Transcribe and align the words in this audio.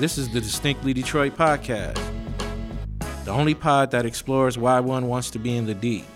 This 0.00 0.16
is 0.16 0.30
the 0.30 0.40
Distinctly 0.40 0.94
Detroit 0.94 1.36
podcast, 1.36 2.00
the 3.26 3.30
only 3.30 3.52
pod 3.52 3.90
that 3.90 4.06
explores 4.06 4.56
why 4.56 4.80
one 4.80 5.08
wants 5.08 5.28
to 5.32 5.38
be 5.38 5.58
in 5.58 5.66
the 5.66 5.74
D. 5.74 6.06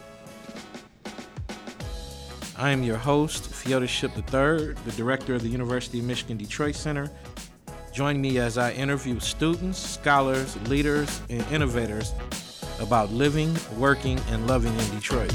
I 2.56 2.70
am 2.70 2.82
your 2.82 2.96
host, 2.96 3.50
Feodies 3.50 3.90
Shipp 3.90 4.16
III, 4.16 4.72
the 4.86 4.94
director 4.96 5.34
of 5.34 5.42
the 5.42 5.50
University 5.50 5.98
of 5.98 6.06
Michigan 6.06 6.38
Detroit 6.38 6.76
Center. 6.76 7.10
Join 7.92 8.22
me 8.22 8.38
as 8.38 8.56
I 8.56 8.72
interview 8.72 9.20
students, 9.20 9.80
scholars, 9.80 10.56
leaders, 10.66 11.20
and 11.28 11.44
innovators 11.52 12.14
about 12.80 13.12
living, 13.12 13.54
working, 13.76 14.18
and 14.30 14.46
loving 14.46 14.72
in 14.78 14.90
Detroit. 14.92 15.34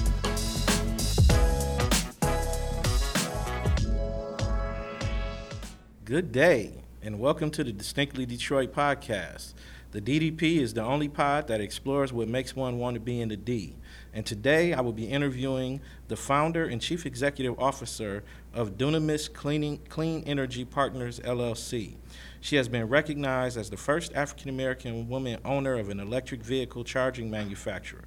Good 6.04 6.31
day, 6.31 6.73
and 7.02 7.18
welcome 7.18 7.50
to 7.50 7.63
the 7.63 7.71
Distinctly 7.71 8.25
Detroit 8.25 8.73
podcast. 8.73 9.53
The 9.91 10.02
DDP 10.02 10.58
is 10.58 10.73
the 10.73 10.84
only 10.84 11.08
pod 11.08 11.48
that 11.48 11.62
explores 11.62 12.12
what 12.12 12.27
makes 12.27 12.58
one 12.58 12.77
want 12.77 12.95
to 12.95 12.99
be 12.99 13.22
in 13.22 13.30
the 13.30 13.38
D. 13.38 13.77
And 14.13 14.25
today 14.25 14.73
I 14.73 14.81
will 14.81 14.91
be 14.91 15.05
interviewing 15.05 15.80
the 16.09 16.17
founder 16.17 16.66
and 16.66 16.81
chief 16.81 17.05
executive 17.05 17.58
officer 17.58 18.23
of 18.53 18.77
Dunamis 18.77 19.31
Cleaning, 19.31 19.80
Clean 19.88 20.23
Energy 20.25 20.66
Partners 20.66 21.22
LLC. 21.22 21.95
She 22.41 22.58
has 22.58 22.67
been 22.67 22.89
recognized 22.89 23.58
as 23.58 23.70
the 23.70 23.77
first 23.77 24.13
African 24.13 24.50
American 24.50 25.08
woman 25.08 25.39
owner 25.45 25.75
of 25.80 25.89
an 25.89 26.02
electric 26.02 26.44
vehicle 26.44 26.84
charging 26.84 27.31
manufacturer. 27.31 28.03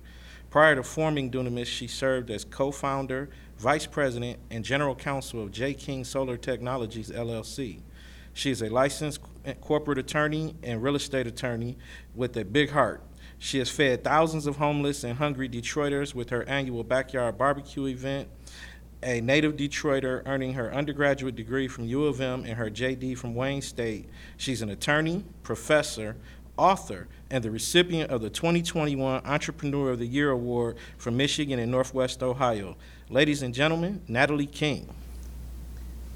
Prior 0.51 0.75
to 0.75 0.83
forming 0.83 1.31
Dunamis, 1.31 1.65
she 1.65 1.87
served 1.87 2.31
as 2.31 2.45
co 2.45 2.71
founder, 2.71 3.31
vice 3.57 3.87
president, 3.87 4.39
and 4.51 4.63
general 4.63 4.95
counsel 4.95 5.43
of 5.43 5.51
J. 5.51 5.73
King 5.73 6.05
Solar 6.05 6.37
Technologies 6.37 7.11
LLC. 7.11 7.81
She 8.35 8.51
is 8.51 8.63
a 8.63 8.69
licensed 8.69 9.21
corporate 9.61 9.99
attorney 9.99 10.55
and 10.63 10.83
real 10.83 10.97
estate 10.97 11.27
attorney 11.27 11.77
with 12.15 12.37
a 12.37 12.45
big 12.45 12.71
heart. 12.71 13.03
She 13.39 13.59
has 13.59 13.69
fed 13.69 14.05
thousands 14.05 14.47
of 14.47 14.57
homeless 14.57 15.05
and 15.05 15.19
hungry 15.19 15.49
Detroiters 15.49 16.15
with 16.15 16.31
her 16.31 16.49
annual 16.49 16.85
backyard 16.85 17.37
barbecue 17.37 17.87
event. 17.87 18.29
A 19.03 19.21
native 19.21 19.57
Detroiter 19.57 20.23
earning 20.27 20.55
her 20.55 20.73
undergraduate 20.73 21.35
degree 21.35 21.67
from 21.67 21.87
U 21.87 22.05
of 22.05 22.21
M 22.21 22.45
and 22.45 22.55
her 22.57 22.71
JD 22.71 23.19
from 23.19 23.35
Wayne 23.35 23.61
State. 23.61 24.09
She's 24.37 24.63
an 24.63 24.71
attorney, 24.71 25.25
professor, 25.43 26.17
author, 26.57 27.09
and 27.29 27.43
the 27.43 27.51
recipient 27.51 28.13
of 28.13 28.21
the 28.23 28.31
2021 28.31 29.27
Entrepreneur 29.27 29.91
of 29.91 29.99
the 29.99 30.07
Year 30.07 30.31
Award 30.31 30.77
from 30.97 31.17
Michigan 31.17 31.59
and 31.59 31.73
Northwest 31.73 32.23
Ohio. 32.23 32.77
Ladies 33.11 33.43
and 33.43 33.53
gentlemen, 33.53 34.03
Natalie 34.07 34.47
King. 34.47 34.89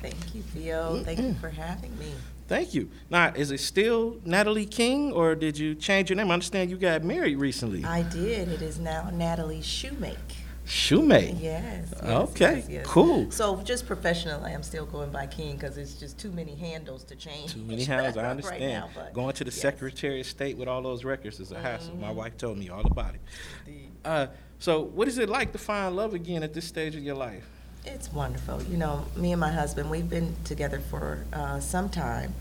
Thank 0.01 0.35
you, 0.35 0.43
Theo. 0.43 1.03
Thank 1.03 1.21
you 1.21 1.35
for 1.35 1.49
having 1.49 1.97
me. 1.99 2.13
Thank 2.49 2.75
you. 2.75 2.91
Now, 3.11 3.33
is 3.35 3.51
it 3.51 3.59
still 3.59 4.19
Natalie 4.25 4.67
King, 4.67 5.13
or 5.13 5.35
did 5.35 5.59
you 5.59 5.75
change 5.75 6.11
your 6.11 6.17
name? 6.17 6.31
I 6.31 6.35
understand 6.35 6.71
you 6.71 6.77
got 6.77 7.03
married 7.03 7.37
recently. 7.37 7.85
I 7.85 8.03
did. 8.03 8.49
It 8.49 8.63
is 8.63 8.79
now 8.79 9.11
Natalie 9.11 9.61
Shoemake. 9.61 10.17
Shoemake. 10.65 11.41
Yes. 11.41 11.93
yes 11.93 12.03
okay. 12.03 12.57
Yes, 12.57 12.69
yes. 12.69 12.87
Cool. 12.87 13.31
So, 13.31 13.61
just 13.63 13.87
professionally, 13.87 14.53
I'm 14.53 14.63
still 14.63 14.87
going 14.87 15.11
by 15.11 15.27
King 15.27 15.57
because 15.57 15.77
it's 15.79 15.95
just 15.95 16.19
too 16.19 16.31
many 16.33 16.55
handles 16.55 17.05
to 17.05 17.17
change. 17.17 17.55
Too 17.55 17.63
many 17.63 17.85
handles. 17.85 18.17
I 18.17 18.25
understand. 18.31 18.85
right 18.85 18.97
now, 18.97 19.11
going 19.13 19.35
to 19.35 19.45
the. 19.45 19.57
Secretary 19.57 20.21
of 20.21 20.27
State 20.27 20.57
with 20.57 20.69
all 20.69 20.83
those 20.83 21.03
records 21.03 21.41
is 21.41 21.51
a 21.51 21.59
hassle. 21.59 21.93
Mm-hmm. 21.93 22.03
My 22.03 22.11
wife 22.11 22.37
told 22.37 22.59
me 22.59 22.69
all 22.69 22.87
about 22.87 23.15
it. 23.15 23.21
Uh, 24.05 24.27
so, 24.59 24.83
what 24.83 25.09
is 25.09 25.19
it 25.19 25.29
like 25.29 25.53
to 25.53 25.59
find 25.59 25.97
love 25.97 26.15
again 26.15 26.43
at 26.43 26.53
this 26.53 26.67
stage 26.67 26.95
of 26.95 27.03
your 27.03 27.17
life? 27.17 27.49
It's 27.87 28.13
wonderful. 28.13 28.63
You 28.65 28.77
know, 28.77 29.05
me 29.17 29.33
and 29.33 29.41
my 29.41 29.53
husband, 29.53 29.91
we've 29.91 30.09
been 30.09 30.35
together 30.45 30.81
for 30.81 31.25
uh, 31.33 31.61
some 31.61 31.89
time, 31.89 32.35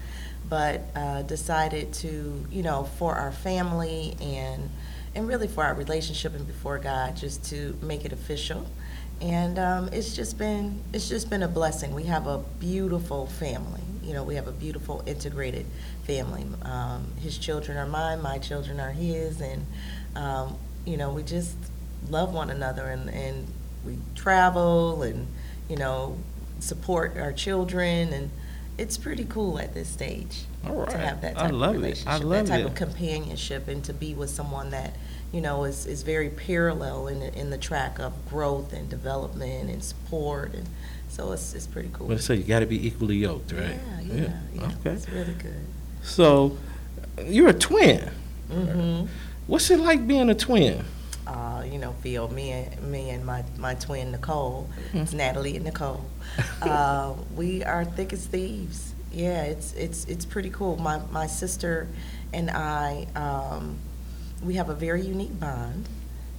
but 0.50 0.82
uh, 0.96 1.22
decided 1.24 1.94
to, 1.94 2.46
you 2.52 2.64
know, 2.64 2.84
for 2.98 3.16
our 3.16 3.32
family 3.32 4.16
and 4.22 4.70
and 5.14 5.28
really 5.30 5.48
for 5.48 5.64
our 5.64 5.74
relationship 5.74 6.36
and 6.36 6.46
before 6.46 6.78
God, 6.78 7.16
just 7.16 7.46
to 7.46 7.78
make 7.82 8.04
it 8.04 8.12
official. 8.12 8.68
And 9.22 9.58
um, 9.58 9.88
it's 9.94 10.14
just 10.16 10.38
been 10.38 10.82
it's 10.94 11.08
just 11.08 11.30
been 11.30 11.44
a 11.44 11.48
blessing. 11.48 11.94
We 11.94 12.04
have 12.04 12.28
a 12.28 12.40
beautiful 12.60 13.28
family. 13.28 13.82
You 14.04 14.14
know, 14.14 14.24
we 14.24 14.36
have 14.36 14.48
a 14.48 14.52
beautiful 14.52 15.04
integrated 15.06 15.66
family. 16.04 16.46
Um, 16.64 17.08
his 17.22 17.38
children 17.38 17.78
are 17.78 17.88
mine, 17.88 18.22
my 18.22 18.40
children 18.40 18.80
are 18.80 18.92
his, 18.92 19.42
and 19.42 19.66
um, 20.16 20.58
you 20.86 20.98
know, 20.98 21.12
we 21.14 21.24
just 21.24 21.56
love 22.10 22.34
one 22.34 22.50
another 22.50 22.88
and 22.88 23.10
and 23.10 23.48
we 23.86 23.98
travel 24.16 25.04
and 25.04 25.28
you 25.70 25.76
know 25.78 26.18
support 26.60 27.18
our 27.18 27.32
children 27.34 28.12
and 28.14 28.30
it's 28.78 28.98
pretty 28.98 29.26
cool 29.26 29.58
at 29.60 29.74
this 29.74 29.88
stage 29.88 30.44
All 30.66 30.76
right. 30.76 30.90
to 30.90 30.98
have 30.98 31.22
that 31.22 31.38
I 31.38 31.44
type 31.44 31.52
love 31.54 31.76
of 31.76 31.82
relationship 31.82 32.30
that 32.30 32.46
type 32.48 32.62
it. 32.62 32.66
of 32.68 32.76
companionship 32.76 33.68
and 33.68 33.84
to 33.86 33.94
be 33.94 34.14
with 34.14 34.30
someone 34.30 34.72
that 34.72 34.96
you 35.32 35.42
know 35.42 35.64
is, 35.64 35.86
is 35.86 36.04
very 36.04 36.30
parallel 36.30 37.08
in 37.08 37.20
the, 37.20 37.34
in 37.40 37.50
the 37.50 37.58
track 37.58 38.00
of 38.00 38.14
growth 38.30 38.74
and 38.74 38.90
development 38.90 39.70
and 39.70 39.84
support 39.84 40.54
and 40.54 40.68
so 41.10 41.32
it's, 41.32 41.54
it's 41.54 41.68
pretty 41.68 41.90
cool 41.94 42.08
Well, 42.08 42.18
so 42.18 42.34
you 42.34 42.44
got 42.44 42.60
to 42.60 42.66
be 42.66 42.86
equally 42.88 43.16
yoked, 43.18 43.52
right? 43.54 43.80
yeah 44.04 44.14
yeah, 44.16 44.34
yeah. 44.54 44.64
Okay. 44.80 44.92
it's 44.92 45.08
really 45.10 45.34
good 45.36 45.66
So, 46.04 46.58
you're 47.26 47.50
a 47.50 47.54
twin. 47.54 48.10
mm-hmm. 48.52 49.06
What's 49.48 49.70
it 49.72 49.80
like 49.80 50.06
being 50.08 50.30
a 50.30 50.36
twin? 50.36 50.84
Uh, 51.28 51.64
you 51.70 51.78
know, 51.80 51.94
Phil, 52.02 52.28
me 52.30 52.52
and 52.52 52.82
me 52.92 53.10
and 53.10 53.26
my, 53.26 53.44
my 53.58 53.74
twin 53.76 54.12
Nicole, 54.12 54.70
it's 54.94 55.14
Natalie 55.14 55.56
and 55.56 55.66
Nicole. 55.66 56.06
Uh, 56.62 57.14
we 57.36 57.64
are 57.64 57.86
thick 57.86 58.12
as 58.12 58.26
thieves. 58.26 58.94
Yeah, 59.12 59.44
it's 59.44 59.74
it's 59.74 60.06
it's 60.06 60.26
pretty 60.26 60.50
cool. 60.50 60.76
My 60.78 61.00
my 61.12 61.28
sister 61.28 61.88
and 62.34 62.50
I, 62.50 63.08
um, 63.16 63.78
we 64.44 64.56
have 64.56 64.70
a 64.70 64.74
very 64.74 65.02
unique 65.04 65.40
bond, 65.40 65.88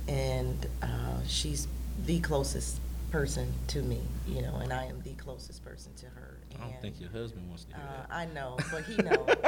and 0.08 0.66
uh, 0.82 1.20
she's 1.26 1.68
the 2.04 2.20
closest 2.20 2.80
person 3.10 3.52
to 3.68 3.80
me, 3.82 4.00
you 4.26 4.42
know, 4.42 4.56
and 4.56 4.72
I 4.72 4.84
am 4.86 5.00
the 5.02 5.12
closest 5.14 5.64
person 5.64 5.92
to 5.98 6.06
her. 6.06 6.15
I 6.60 6.64
don't 6.64 6.80
think 6.80 7.00
your 7.00 7.10
husband 7.10 7.48
wants 7.48 7.64
to 7.64 7.74
hear 7.74 7.84
uh, 7.84 8.02
that. 8.02 8.14
I 8.14 8.26
know, 8.26 8.56
but 8.70 8.84
he 8.84 8.96
knows. 9.02 9.28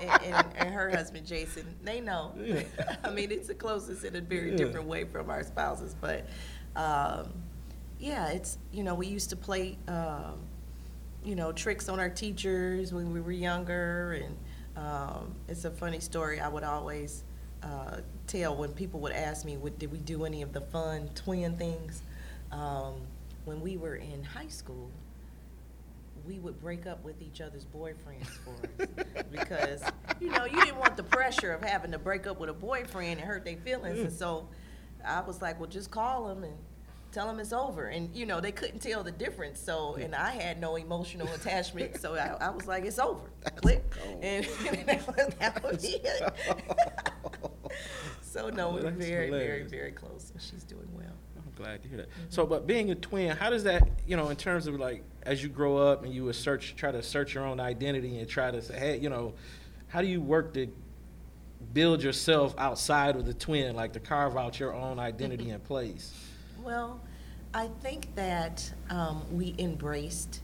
and, 0.00 0.22
and, 0.22 0.46
and 0.56 0.74
her 0.74 0.90
husband 0.90 1.26
Jason, 1.26 1.74
they 1.82 2.00
know. 2.00 2.32
Yeah. 2.38 2.62
I 3.04 3.10
mean, 3.10 3.30
it's 3.30 3.48
the 3.48 3.54
closest 3.54 4.04
in 4.04 4.16
a 4.16 4.20
very 4.20 4.50
Yeah. 4.50 4.56
different 4.56 4.86
way 4.86 5.04
from 5.04 5.30
our 5.30 5.42
spouses, 5.42 5.94
but 6.00 6.26
um, 6.76 7.32
yeah, 7.98 8.28
it's 8.28 8.58
you 8.72 8.82
know 8.84 8.94
we 8.94 9.06
used 9.06 9.30
to 9.30 9.36
play 9.36 9.76
um, 9.88 10.38
you 11.24 11.34
know 11.34 11.52
tricks 11.52 11.88
on 11.88 11.98
our 12.00 12.08
teachers 12.10 12.92
when 12.92 13.12
we 13.12 13.20
were 13.20 13.32
younger, 13.32 14.12
and 14.12 14.36
um, 14.76 15.34
it's 15.48 15.64
a 15.64 15.70
funny 15.70 16.00
story. 16.00 16.40
I 16.40 16.48
would 16.48 16.64
always 16.64 17.24
uh, 17.62 17.98
tell 18.26 18.56
when 18.56 18.72
people 18.72 19.00
would 19.00 19.12
ask 19.12 19.44
me, 19.44 19.56
would, 19.56 19.78
"Did 19.78 19.92
we 19.92 19.98
do 19.98 20.24
any 20.24 20.42
of 20.42 20.52
the 20.52 20.60
fun 20.62 21.10
twin 21.14 21.56
things?" 21.56 22.02
Um, 22.52 22.94
when 23.44 23.60
we 23.60 23.76
were 23.76 23.96
in 23.96 24.22
high 24.22 24.48
school, 24.48 24.90
we 26.30 26.38
would 26.38 26.60
break 26.60 26.86
up 26.86 27.02
with 27.04 27.20
each 27.20 27.40
other's 27.40 27.64
boyfriends 27.64 28.28
for 28.44 28.82
us. 28.82 28.88
Because 29.30 29.82
you 30.20 30.30
know 30.30 30.44
you 30.44 30.60
didn't 30.64 30.78
want 30.78 30.96
the 30.96 31.02
pressure 31.02 31.52
of 31.52 31.62
having 31.62 31.90
to 31.92 31.98
break 31.98 32.26
up 32.26 32.38
with 32.40 32.50
a 32.50 32.54
boyfriend 32.54 33.18
and 33.18 33.20
hurt 33.20 33.44
their 33.44 33.56
feelings. 33.56 33.98
And 33.98 34.12
so 34.12 34.48
i 35.04 35.20
was 35.20 35.40
like 35.40 35.58
well 35.58 35.68
just 35.68 35.90
call 35.90 36.28
them 36.28 36.44
and 36.44 36.52
tell 37.10 37.26
them 37.26 37.40
it's 37.40 37.52
over. 37.52 37.86
And 37.86 38.14
you 38.14 38.26
know 38.26 38.40
they 38.40 38.52
couldn't 38.52 38.80
tell 38.80 39.02
the 39.02 39.10
difference. 39.10 39.60
So 39.60 39.94
and 39.94 40.14
i 40.14 40.30
had 40.30 40.60
no 40.60 40.76
emotional 40.76 41.28
attachment. 41.32 42.00
So 42.00 42.14
i, 42.14 42.36
I 42.40 42.50
was 42.50 42.66
like 42.66 42.84
it's 42.84 42.98
over. 42.98 43.30
Click. 43.56 43.84
and, 44.22 44.44
that 44.86 45.06
was, 45.06 45.34
that 45.38 45.62
was 45.64 45.84
it. 45.84 46.32
so 48.22 48.50
no 48.50 48.70
we're 48.70 48.82
very 48.82 48.92
very 48.92 49.26
hilarious. 49.26 49.70
very 49.70 49.92
close. 49.92 50.30
And 50.32 50.42
she's 50.42 50.64
doing 50.64 50.88
well 50.92 51.16
glad 51.60 51.82
to 51.82 51.88
hear 51.88 51.98
that. 51.98 52.10
Mm-hmm. 52.10 52.30
So, 52.30 52.46
but 52.46 52.66
being 52.66 52.90
a 52.90 52.94
twin, 52.94 53.36
how 53.36 53.50
does 53.50 53.64
that, 53.64 53.86
you 54.06 54.16
know, 54.16 54.28
in 54.30 54.36
terms 54.36 54.66
of 54.66 54.74
like 54.78 55.02
as 55.22 55.42
you 55.42 55.48
grow 55.48 55.76
up 55.76 56.04
and 56.04 56.12
you 56.14 56.24
would 56.24 56.34
search, 56.34 56.74
try 56.76 56.90
to 56.90 57.02
search 57.02 57.34
your 57.34 57.44
own 57.44 57.60
identity 57.60 58.18
and 58.18 58.28
try 58.28 58.50
to 58.50 58.62
say, 58.62 58.78
hey, 58.78 58.96
you 58.98 59.10
know, 59.10 59.34
how 59.88 60.00
do 60.00 60.06
you 60.06 60.20
work 60.20 60.54
to 60.54 60.68
build 61.72 62.02
yourself 62.02 62.54
outside 62.58 63.16
of 63.16 63.26
the 63.26 63.34
twin, 63.34 63.76
like 63.76 63.92
to 63.92 64.00
carve 64.00 64.36
out 64.36 64.58
your 64.58 64.74
own 64.74 64.98
identity 64.98 65.50
and 65.50 65.62
place? 65.62 66.14
Well, 66.62 67.00
I 67.52 67.68
think 67.82 68.14
that 68.14 68.72
um, 68.88 69.24
we 69.32 69.54
embraced 69.58 70.40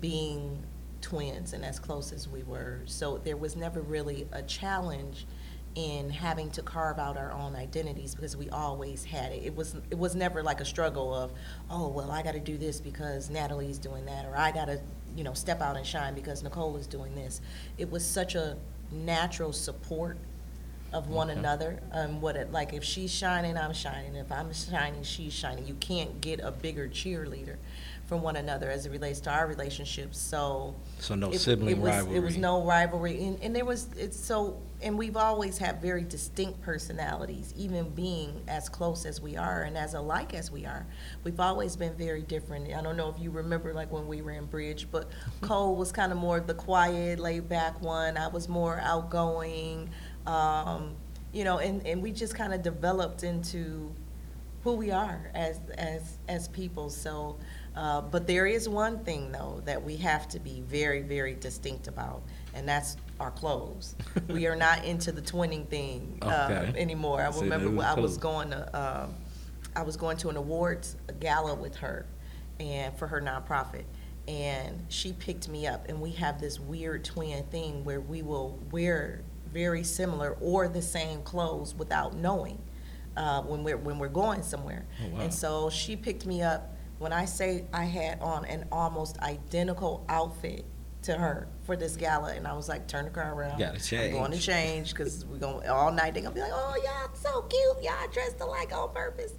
being 0.00 0.62
twins 1.00 1.52
and 1.54 1.64
as 1.64 1.78
close 1.78 2.12
as 2.12 2.28
we 2.28 2.42
were. 2.42 2.80
So 2.84 3.18
there 3.18 3.36
was 3.36 3.56
never 3.56 3.80
really 3.80 4.26
a 4.32 4.42
challenge 4.42 5.26
in 5.74 6.10
having 6.10 6.50
to 6.50 6.62
carve 6.62 6.98
out 6.98 7.16
our 7.16 7.32
own 7.32 7.54
identities 7.54 8.14
because 8.14 8.36
we 8.36 8.50
always 8.50 9.04
had 9.04 9.32
it. 9.32 9.42
It 9.44 9.56
was 9.56 9.76
it 9.90 9.98
was 9.98 10.14
never 10.14 10.42
like 10.42 10.60
a 10.60 10.64
struggle 10.64 11.14
of, 11.14 11.32
oh 11.70 11.88
well, 11.88 12.10
I 12.10 12.22
got 12.22 12.32
to 12.32 12.40
do 12.40 12.58
this 12.58 12.80
because 12.80 13.30
Natalie's 13.30 13.78
doing 13.78 14.04
that, 14.06 14.26
or 14.26 14.36
I 14.36 14.50
got 14.50 14.66
to 14.66 14.80
you 15.16 15.24
know 15.24 15.34
step 15.34 15.60
out 15.60 15.76
and 15.76 15.86
shine 15.86 16.14
because 16.14 16.42
Nicole 16.42 16.76
is 16.76 16.86
doing 16.86 17.14
this. 17.14 17.40
It 17.78 17.90
was 17.90 18.04
such 18.04 18.34
a 18.34 18.56
natural 18.90 19.52
support 19.52 20.18
of 20.92 21.08
one 21.08 21.30
Okay. 21.30 21.38
another. 21.38 21.80
Um, 21.92 22.20
what 22.20 22.34
it, 22.34 22.50
like 22.50 22.72
if 22.72 22.82
she's 22.82 23.12
shining, 23.12 23.56
I'm 23.56 23.72
shining. 23.72 24.16
If 24.16 24.32
I'm 24.32 24.52
shining, 24.52 25.04
she's 25.04 25.32
shining. 25.32 25.66
You 25.66 25.74
can't 25.74 26.20
get 26.20 26.40
a 26.40 26.50
bigger 26.50 26.88
cheerleader 26.88 27.56
from 28.10 28.22
one 28.22 28.34
another 28.34 28.68
as 28.68 28.86
it 28.86 28.90
relates 28.90 29.20
to 29.20 29.30
our 29.30 29.46
relationships. 29.46 30.18
So 30.18 30.74
So 30.98 31.14
no 31.14 31.30
it- 31.30 31.38
sibling 31.38 31.76
it 31.76 31.78
was, 31.78 31.92
rivalry. 31.92 32.16
It 32.16 32.22
was 32.24 32.36
no 32.36 32.64
rivalry, 32.64 33.22
and, 33.24 33.40
and 33.40 33.54
there 33.54 33.64
was 33.64 33.86
it's 33.96 34.18
so, 34.18 34.60
and 34.82 34.98
we've 34.98 35.16
always 35.16 35.58
had 35.58 35.80
very 35.80 36.02
distinct 36.02 36.60
personalities, 36.60 37.54
even 37.56 37.88
being 37.90 38.42
as 38.48 38.68
close 38.68 39.06
as 39.06 39.20
we 39.20 39.36
are 39.36 39.62
and 39.62 39.78
as 39.78 39.94
alike 39.94 40.34
as 40.34 40.50
we 40.50 40.66
are. 40.66 40.84
We've 41.22 41.38
always 41.38 41.76
been 41.76 41.94
very 41.94 42.22
different. 42.22 42.74
I 42.74 42.82
don't 42.82 42.96
know 42.96 43.08
if 43.10 43.22
you 43.22 43.30
remember, 43.30 43.72
like 43.72 43.92
when 43.92 44.08
we 44.08 44.22
were 44.22 44.32
in 44.32 44.46
Bridge, 44.46 44.88
but 44.90 45.08
Cole 45.40 45.76
was 45.76 45.92
kind 45.92 46.10
of 46.10 46.18
more 46.18 46.40
the 46.40 46.54
quiet, 46.54 47.20
laid 47.20 47.48
back 47.48 47.80
one. 47.80 48.16
I 48.16 48.26
was 48.26 48.48
more 48.48 48.80
outgoing, 48.82 49.88
um, 50.26 50.96
you 51.32 51.44
know, 51.44 51.58
and, 51.58 51.86
and 51.86 52.02
we 52.02 52.10
just 52.10 52.34
kind 52.34 52.52
of 52.52 52.60
developed 52.62 53.22
into 53.22 53.94
who 54.64 54.74
we 54.74 54.90
are 54.90 55.30
as 55.34 55.60
as 55.78 56.18
as 56.28 56.48
people. 56.48 56.90
So, 56.90 57.38
uh, 57.76 58.00
but 58.00 58.26
there 58.26 58.46
is 58.46 58.68
one 58.68 58.98
thing 59.04 59.30
though 59.32 59.62
that 59.64 59.82
we 59.82 59.96
have 59.96 60.28
to 60.28 60.40
be 60.40 60.60
very 60.62 61.02
very 61.02 61.34
distinct 61.34 61.86
about, 61.88 62.22
and 62.54 62.68
that's 62.68 62.96
our 63.18 63.30
clothes. 63.30 63.94
we 64.28 64.46
are 64.46 64.56
not 64.56 64.84
into 64.84 65.12
the 65.12 65.22
twinning 65.22 65.66
thing 65.68 66.18
uh, 66.22 66.48
Okay. 66.50 66.80
anymore. 66.80 67.22
I 67.22 67.30
Say 67.30 67.42
remember 67.42 67.70
when 67.70 67.86
I 67.86 67.94
was 67.94 68.16
going 68.16 68.50
to 68.50 68.78
um, 69.04 69.14
I 69.76 69.82
was 69.82 69.96
going 69.96 70.16
to 70.18 70.28
an 70.30 70.36
awards 70.36 70.96
gala 71.20 71.54
with 71.54 71.76
her, 71.76 72.06
and 72.58 72.96
for 72.96 73.06
her 73.06 73.20
nonprofit. 73.20 73.84
And 74.28 74.84
she 74.88 75.12
picked 75.12 75.48
me 75.48 75.66
up, 75.66 75.88
and 75.88 76.00
we 76.00 76.10
have 76.12 76.40
this 76.40 76.60
weird 76.60 77.04
twin 77.04 77.42
thing 77.44 77.84
where 77.84 78.00
we 78.00 78.22
will 78.22 78.58
wear 78.70 79.22
very 79.52 79.82
similar 79.82 80.36
or 80.40 80.68
the 80.68 80.82
same 80.82 81.22
clothes 81.22 81.74
without 81.74 82.14
knowing 82.14 82.58
uh, 83.16 83.42
when 83.42 83.64
we're 83.64 83.76
when 83.76 83.98
we're 83.98 84.08
going 84.08 84.42
somewhere. 84.42 84.86
Oh, 85.04 85.08
wow. 85.08 85.20
And 85.22 85.34
so 85.34 85.70
she 85.70 85.96
picked 85.96 86.26
me 86.26 86.42
up. 86.42 86.76
When 87.00 87.14
I 87.14 87.24
say 87.24 87.64
I 87.72 87.84
had 87.86 88.20
on 88.20 88.44
an 88.44 88.66
almost 88.70 89.18
identical 89.20 90.04
outfit 90.10 90.66
to 91.04 91.14
her 91.14 91.48
for 91.62 91.74
this 91.74 91.96
gala, 91.96 92.34
and 92.34 92.46
I 92.46 92.52
was 92.52 92.68
like, 92.68 92.86
"Turn 92.88 93.06
the 93.06 93.10
car 93.10 93.32
around. 93.32 93.58
Gotta 93.58 93.78
I'm 94.04 94.12
going 94.12 94.32
to 94.32 94.38
change 94.38 94.90
because 94.90 95.24
we're 95.24 95.38
going 95.38 95.66
all 95.66 95.90
night. 95.90 96.12
They're 96.12 96.22
gonna 96.22 96.34
be 96.34 96.42
like, 96.42 96.52
"Oh, 96.52 96.74
y'all 96.84 97.14
so 97.14 97.40
cute. 97.40 97.82
Y'all 97.84 98.06
dressed 98.12 98.38
alike 98.42 98.74
on 98.76 98.92
purpose." 98.92 99.32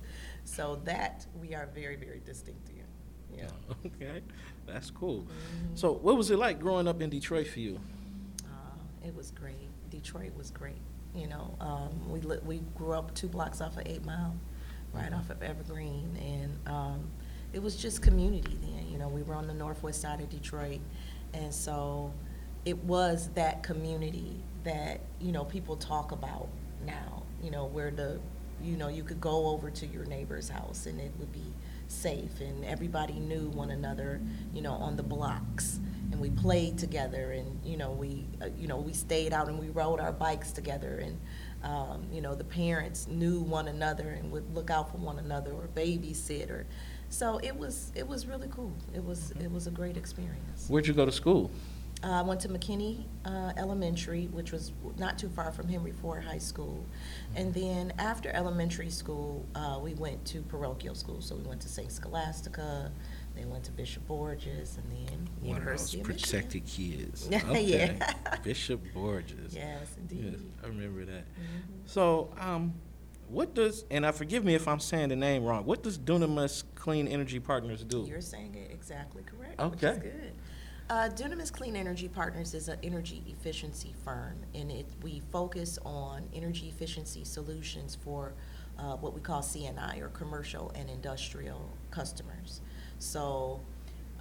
So 0.43 0.81
that 0.85 1.27
we 1.39 1.53
are 1.53 1.69
very 1.75 1.97
very 1.97 2.19
distinct 2.25 2.67
here. 2.67 2.85
Yeah. 3.31 3.47
Okay, 3.85 4.21
that's 4.65 4.89
cool. 4.89 5.27
So 5.75 5.91
what 5.93 6.17
was 6.17 6.31
it 6.31 6.39
like 6.39 6.59
growing 6.59 6.87
up 6.87 6.99
in 6.99 7.11
Detroit 7.11 7.47
for 7.47 7.59
you? 7.59 7.79
Uh, 8.43 9.07
it 9.07 9.15
was 9.15 9.29
great. 9.29 9.69
Detroit 9.91 10.35
was 10.35 10.49
great. 10.49 10.81
You 11.13 11.27
know, 11.27 11.55
um, 11.59 12.09
we 12.09 12.21
li- 12.21 12.39
we 12.43 12.63
grew 12.75 12.93
up 12.93 13.13
two 13.13 13.27
blocks 13.27 13.61
off 13.61 13.77
of 13.77 13.83
Eight 13.85 14.03
Mile, 14.03 14.35
right 14.93 15.13
off 15.13 15.29
of 15.29 15.43
Evergreen, 15.43 16.17
and 16.19 16.57
um, 16.67 17.11
it 17.53 17.61
was 17.61 17.75
just 17.75 18.01
community 18.01 18.57
then. 18.61 18.87
You 18.91 18.97
know, 18.97 19.07
we 19.07 19.23
were 19.23 19.35
on 19.35 19.47
the 19.47 19.53
northwest 19.53 20.01
side 20.01 20.21
of 20.21 20.29
Detroit, 20.29 20.79
and 21.33 21.53
so 21.53 22.13
it 22.65 22.77
was 22.83 23.29
that 23.35 23.63
community 23.63 24.35
that 24.63 25.01
you 25.19 25.31
know 25.31 25.43
people 25.43 25.75
talk 25.75 26.11
about 26.11 26.47
now. 26.85 27.23
You 27.43 27.51
know, 27.51 27.65
where 27.65 27.91
the 27.91 28.19
you 28.63 28.77
know 28.77 28.87
you 28.87 29.03
could 29.03 29.21
go 29.21 29.47
over 29.47 29.69
to 29.71 29.87
your 29.87 30.05
neighbor's 30.05 30.49
house 30.49 30.85
and 30.85 30.99
it 30.99 31.11
would 31.19 31.31
be 31.31 31.53
safe, 31.87 32.39
and 32.39 32.63
everybody 32.65 33.13
knew 33.13 33.49
one 33.49 33.71
another. 33.71 34.21
You 34.53 34.61
know, 34.61 34.73
on 34.73 34.95
the 34.95 35.03
blocks 35.03 35.79
and 36.11 36.19
we 36.19 36.29
played 36.29 36.77
together 36.77 37.31
and 37.31 37.59
you 37.63 37.77
know 37.77 37.91
we 37.91 38.25
uh, 38.41 38.47
you 38.57 38.67
know 38.67 38.77
we 38.77 38.93
stayed 38.93 39.33
out 39.33 39.47
and 39.47 39.57
we 39.57 39.69
rode 39.69 39.99
our 39.99 40.11
bikes 40.11 40.51
together 40.51 41.01
and 41.03 41.17
um, 41.63 42.05
you 42.11 42.21
know 42.21 42.35
the 42.35 42.43
parents 42.43 43.07
knew 43.07 43.39
one 43.39 43.67
another 43.67 44.09
and 44.09 44.31
would 44.31 44.53
look 44.53 44.69
out 44.69 44.91
for 44.91 44.97
one 44.97 45.19
another 45.19 45.51
or 45.51 45.69
babysit 45.75 46.49
or 46.49 46.65
so 47.11 47.39
it 47.43 47.55
was 47.55 47.91
it 47.93 48.07
was 48.07 48.25
really 48.25 48.47
cool 48.49 48.73
it 48.95 49.03
was 49.03 49.31
it 49.39 49.51
was 49.51 49.67
a 49.67 49.71
great 49.71 49.97
experience 49.97 50.65
Where'd 50.69 50.87
you 50.87 50.93
go 50.93 51.05
to 51.05 51.11
school? 51.11 51.51
uh, 52.03 52.09
I 52.13 52.21
went 52.23 52.39
to 52.41 52.49
McKinney 52.49 53.03
uh, 53.25 53.51
Elementary, 53.57 54.25
which 54.31 54.51
was 54.51 54.71
not 54.97 55.19
too 55.19 55.29
far 55.29 55.51
from 55.51 55.67
Henry 55.67 55.91
Ford 55.91 56.23
High 56.23 56.39
School. 56.39 56.83
And 57.35 57.53
then 57.53 57.93
after 57.99 58.29
elementary 58.31 58.89
school, 58.89 59.45
uh, 59.53 59.77
we 59.79 59.93
went 59.93 60.25
to 60.33 60.41
parochial 60.41 60.95
school. 60.95 61.21
So 61.21 61.35
we 61.35 61.43
went 61.43 61.61
to 61.61 61.69
St. 61.69 61.91
Scholastica, 61.91 62.91
then 63.35 63.51
went 63.51 63.65
to 63.65 63.71
Bishop 63.71 64.07
Borgess, 64.07 64.79
and 64.79 64.87
then 64.91 65.29
One 65.41 65.57
of 65.59 65.65
those 65.65 65.93
of 65.93 65.99
Michigan. 65.99 66.05
protected 66.05 66.65
kids. 66.65 67.27
Yeah. 67.31 67.43
Okay. 67.51 67.99
Bishop 68.43 68.81
Borgess. 68.95 69.53
Yes, 69.53 69.95
indeed. 69.99 70.31
Yes, 70.31 70.41
I 70.63 70.67
remember 70.69 71.05
that. 71.05 71.25
Mhm. 71.35 71.85
So, 71.85 72.33
um, 72.39 72.73
what 73.31 73.53
does, 73.53 73.85
and 73.89 74.05
I 74.05 74.11
forgive 74.11 74.43
me 74.43 74.55
if 74.55 74.67
I'm 74.67 74.79
saying 74.79 75.09
the 75.09 75.15
name 75.15 75.43
wrong, 75.45 75.65
what 75.65 75.83
does 75.83 75.97
Dunamis 75.97 76.63
Clean 76.75 77.07
Energy 77.07 77.39
Partners 77.39 77.83
do? 77.83 78.05
You're 78.07 78.21
saying 78.21 78.55
it 78.55 78.71
exactly 78.71 79.23
correct, 79.23 79.59
which 79.61 79.83
Okay. 79.83 79.87
is 79.87 79.97
good. 79.99 80.31
Uh, 80.89 81.09
Dunamis 81.09 81.51
Clean 81.53 81.75
Energy 81.75 82.09
Partners 82.09 82.53
is 82.53 82.67
an 82.67 82.77
energy 82.83 83.23
efficiency 83.27 83.93
firm, 84.03 84.35
and 84.53 84.69
it, 84.69 84.85
we 85.01 85.21
focus 85.31 85.79
on 85.85 86.27
energy 86.33 86.67
efficiency 86.67 87.23
solutions 87.23 87.97
for 88.03 88.33
uh, 88.77 88.97
what 88.97 89.13
we 89.13 89.21
call 89.21 89.41
CNI, 89.41 90.01
or 90.01 90.09
commercial 90.09 90.71
and 90.75 90.89
industrial 90.89 91.69
customers. 91.91 92.59
So 92.99 93.61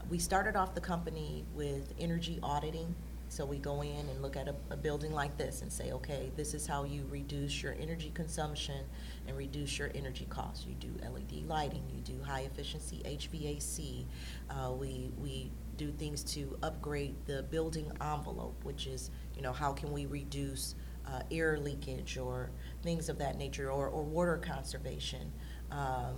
we 0.08 0.18
started 0.18 0.54
off 0.54 0.74
the 0.74 0.80
company 0.80 1.44
with 1.54 1.92
energy 1.98 2.38
auditing. 2.42 2.94
So 3.30 3.46
we 3.46 3.58
go 3.58 3.80
in 3.82 4.08
and 4.08 4.22
look 4.22 4.36
at 4.36 4.48
a, 4.48 4.56
a 4.70 4.76
building 4.76 5.12
like 5.12 5.38
this 5.38 5.62
and 5.62 5.72
say, 5.72 5.92
okay, 5.92 6.32
this 6.34 6.52
is 6.52 6.66
how 6.66 6.82
you 6.82 7.06
reduce 7.08 7.62
your 7.62 7.76
energy 7.80 8.10
consumption 8.12 8.84
and 9.28 9.36
reduce 9.36 9.78
your 9.78 9.92
energy 9.94 10.26
costs. 10.28 10.66
You 10.66 10.74
do 10.74 10.92
LED 11.00 11.46
lighting, 11.46 11.84
you 11.94 12.00
do 12.00 12.20
high 12.24 12.40
efficiency 12.40 13.00
HVAC. 13.04 14.04
Uh, 14.50 14.72
we, 14.72 15.12
we 15.16 15.52
do 15.76 15.92
things 15.92 16.24
to 16.24 16.58
upgrade 16.64 17.14
the 17.26 17.44
building 17.44 17.92
envelope, 18.00 18.56
which 18.64 18.88
is, 18.88 19.12
you 19.36 19.42
know, 19.42 19.52
how 19.52 19.72
can 19.72 19.92
we 19.92 20.06
reduce 20.06 20.74
uh, 21.06 21.22
air 21.30 21.56
leakage 21.56 22.18
or 22.18 22.50
things 22.82 23.08
of 23.08 23.16
that 23.18 23.38
nature, 23.38 23.70
or, 23.70 23.86
or 23.86 24.02
water 24.02 24.38
conservation. 24.38 25.30
Um, 25.70 26.16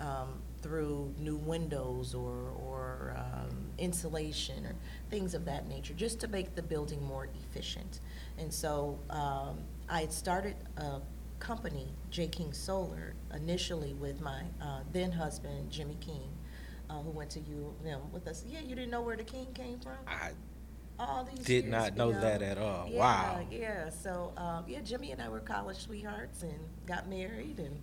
um, 0.00 0.40
through 0.62 1.14
new 1.18 1.36
windows 1.36 2.14
or, 2.14 2.52
or 2.58 3.14
um, 3.16 3.59
insulation 3.80 4.64
or 4.66 4.74
things 5.10 5.34
of 5.34 5.44
that 5.46 5.68
nature, 5.68 5.94
just 5.94 6.20
to 6.20 6.28
make 6.28 6.54
the 6.54 6.62
building 6.62 7.02
more 7.04 7.28
efficient. 7.48 8.00
And 8.38 8.52
so 8.52 8.98
um, 9.10 9.58
I 9.88 10.02
had 10.02 10.12
started 10.12 10.56
a 10.76 11.00
company, 11.40 11.88
J. 12.10 12.28
King 12.28 12.52
Solar, 12.52 13.14
initially 13.34 13.94
with 13.94 14.20
my 14.20 14.42
uh, 14.62 14.80
then 14.92 15.10
husband, 15.12 15.70
Jimmy 15.70 15.96
King, 16.00 16.28
uh, 16.88 17.00
who 17.00 17.10
went 17.10 17.30
to 17.30 17.40
U 17.40 17.74
of 17.80 17.86
M 17.86 18.00
with 18.12 18.26
us. 18.28 18.44
Yeah, 18.46 18.60
you 18.60 18.74
didn't 18.74 18.90
know 18.90 19.00
where 19.02 19.16
the 19.16 19.24
King 19.24 19.46
came 19.54 19.80
from? 19.80 19.96
I 20.06 20.32
All 20.98 21.24
these 21.24 21.44
did 21.44 21.64
years, 21.64 21.72
not 21.72 21.92
you 21.92 21.98
know 21.98 22.12
that 22.12 22.42
at 22.42 22.58
all. 22.58 22.88
Yeah, 22.90 22.98
Wow. 22.98 23.40
Yeah, 23.50 23.88
so, 23.90 24.32
um, 24.36 24.64
yeah, 24.68 24.80
Jimmy 24.80 25.12
and 25.12 25.22
I 25.22 25.28
were 25.28 25.40
college 25.40 25.78
sweethearts 25.78 26.42
and 26.42 26.58
got 26.86 27.08
married 27.08 27.58
and 27.58 27.80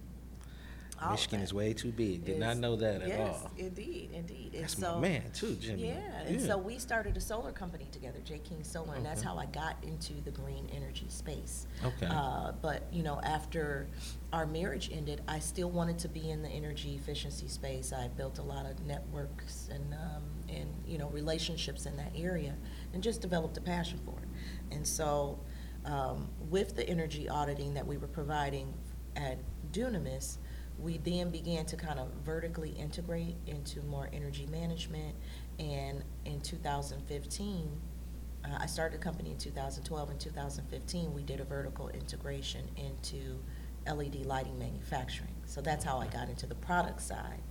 all 1.02 1.12
Michigan 1.12 1.42
is 1.42 1.54
way 1.54 1.74
too 1.74 1.92
big. 1.92 2.26
Did 2.26 2.40
not 2.40 2.58
know 2.58 2.76
that 2.76 3.02
at 3.02 3.08
yes, 3.08 3.40
all. 3.44 3.52
indeed, 3.58 4.10
indeed. 4.14 4.52
And 4.54 4.64
That's 4.64 4.78
so, 4.78 4.96
my 4.96 5.02
man 5.02 5.24
too, 5.34 5.56
Jimmy. 5.56 5.90
Yeah, 5.90 6.22
and 6.26 6.42
so 6.42 6.58
we 6.58 6.80
started 6.80 7.16
a 7.18 7.22
solar 7.22 7.52
company 7.52 7.88
together, 7.92 8.20
J. 8.24 8.40
King 8.40 8.64
Solar, 8.64 8.96
and 8.96 9.06
that's 9.06 9.22
how 9.22 9.38
I 9.38 9.46
got 9.46 9.78
into 9.84 10.14
the 10.26 10.32
green 10.32 10.68
energy 10.76 11.06
space. 11.10 11.68
Okay. 11.86 12.08
Uh, 12.08 12.54
but 12.62 12.84
you 12.92 13.04
know, 13.04 13.20
after 13.24 13.88
our 14.34 14.46
marriage 14.46 14.90
ended, 14.92 15.22
I 15.28 15.40
still 15.40 15.70
wanted 15.70 16.00
to 16.00 16.10
be 16.10 16.30
in 16.30 16.42
the 16.42 16.50
energy 16.50 16.96
efficiency 16.96 17.48
space. 17.48 17.94
I 17.94 18.08
built 18.08 18.40
a 18.40 18.44
lot 18.44 18.66
of 18.66 18.84
networks 18.86 19.70
and 19.72 19.94
um, 19.94 20.24
and 20.50 20.68
you 20.88 20.98
know 20.98 21.10
relationships 21.10 21.86
in 21.86 21.96
that 21.98 22.12
area, 22.16 22.56
and 22.94 23.04
just 23.04 23.22
developed 23.22 23.58
a 23.58 23.62
passion 23.62 24.00
for 24.04 24.18
it. 24.22 24.76
And 24.76 24.86
so, 24.86 25.40
um, 25.86 26.28
with 26.50 26.76
the 26.76 26.88
energy 26.90 27.30
auditing 27.30 27.76
that 27.76 27.86
we 27.86 27.98
were 27.98 28.08
providing 28.08 28.74
at 29.16 29.38
Dunamis, 29.72 30.38
we 30.80 30.98
then 31.00 31.32
began 31.32 31.66
to 31.66 31.76
kind 31.76 32.00
of 32.00 32.08
vertically 32.24 32.70
integrate 32.72 33.36
into 33.48 33.82
more 33.84 34.10
energy 34.14 34.48
management. 34.52 35.16
And 35.60 36.04
in 36.26 36.40
2015, 36.42 37.70
uh, 38.46 38.58
I 38.60 38.66
started 38.68 39.00
a 39.00 39.04
company 39.04 39.32
in 39.32 39.38
2012. 39.38 40.12
In 40.12 40.18
2015, 40.18 41.14
we 41.14 41.24
did 41.24 41.40
a 41.40 41.44
vertical 41.44 41.90
integration 41.90 42.70
into 42.76 43.40
LED 43.88 44.26
lighting 44.26 44.58
manufacturing. 44.60 45.34
So 45.46 45.62
that's 45.62 45.84
how 45.84 45.98
I 45.98 46.08
got 46.08 46.30
into 46.30 46.46
the 46.46 46.56
product 46.56 47.02
side, 47.02 47.42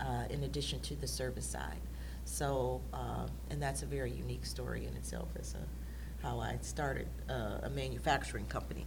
uh, 0.00 0.24
in 0.30 0.44
addition 0.44 0.80
to 0.80 0.96
the 0.96 1.06
service 1.06 1.46
side. 1.46 1.80
So, 2.24 2.80
uh, 2.94 3.26
and 3.50 3.60
that's 3.60 3.82
a 3.82 3.86
very 3.86 4.12
unique 4.12 4.46
story 4.46 4.86
in 4.86 4.96
itself 4.96 5.28
as 5.38 5.54
a, 5.54 6.26
how 6.26 6.38
I 6.38 6.58
started 6.62 7.08
uh, 7.28 7.58
a 7.64 7.70
manufacturing 7.70 8.46
company. 8.46 8.86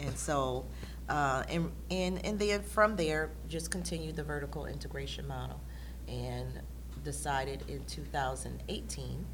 And 0.00 0.16
so, 0.18 0.64
uh, 1.08 1.44
and, 1.48 1.70
and, 1.90 2.24
and 2.24 2.38
then 2.38 2.62
from 2.62 2.96
there, 2.96 3.30
just 3.48 3.70
continued 3.70 4.16
the 4.16 4.22
vertical 4.22 4.66
integration 4.66 5.26
model 5.26 5.60
and 6.08 6.60
decided 7.04 7.64
in 7.68 7.84
2018 7.84 9.24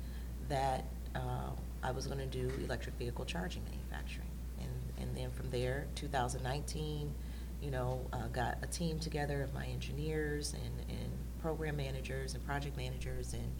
that 0.48 0.84
uh, 1.14 1.50
I 1.82 1.90
was 1.90 2.06
going 2.06 2.18
to 2.18 2.26
do 2.26 2.50
electric 2.64 2.94
vehicle 2.96 3.24
charging 3.24 3.64
manufacturing. 3.64 4.28
And, 4.60 4.70
and 5.08 5.16
then 5.16 5.30
from 5.30 5.50
there, 5.50 5.86
2019, 5.96 7.12
you 7.60 7.70
know, 7.70 8.00
uh, 8.12 8.28
got 8.28 8.58
a 8.62 8.66
team 8.66 8.98
together 8.98 9.42
of 9.42 9.52
my 9.54 9.66
engineers 9.66 10.54
and, 10.54 10.90
and 10.90 11.10
program 11.40 11.76
managers 11.76 12.34
and 12.34 12.44
project 12.46 12.76
managers, 12.76 13.32
and 13.34 13.52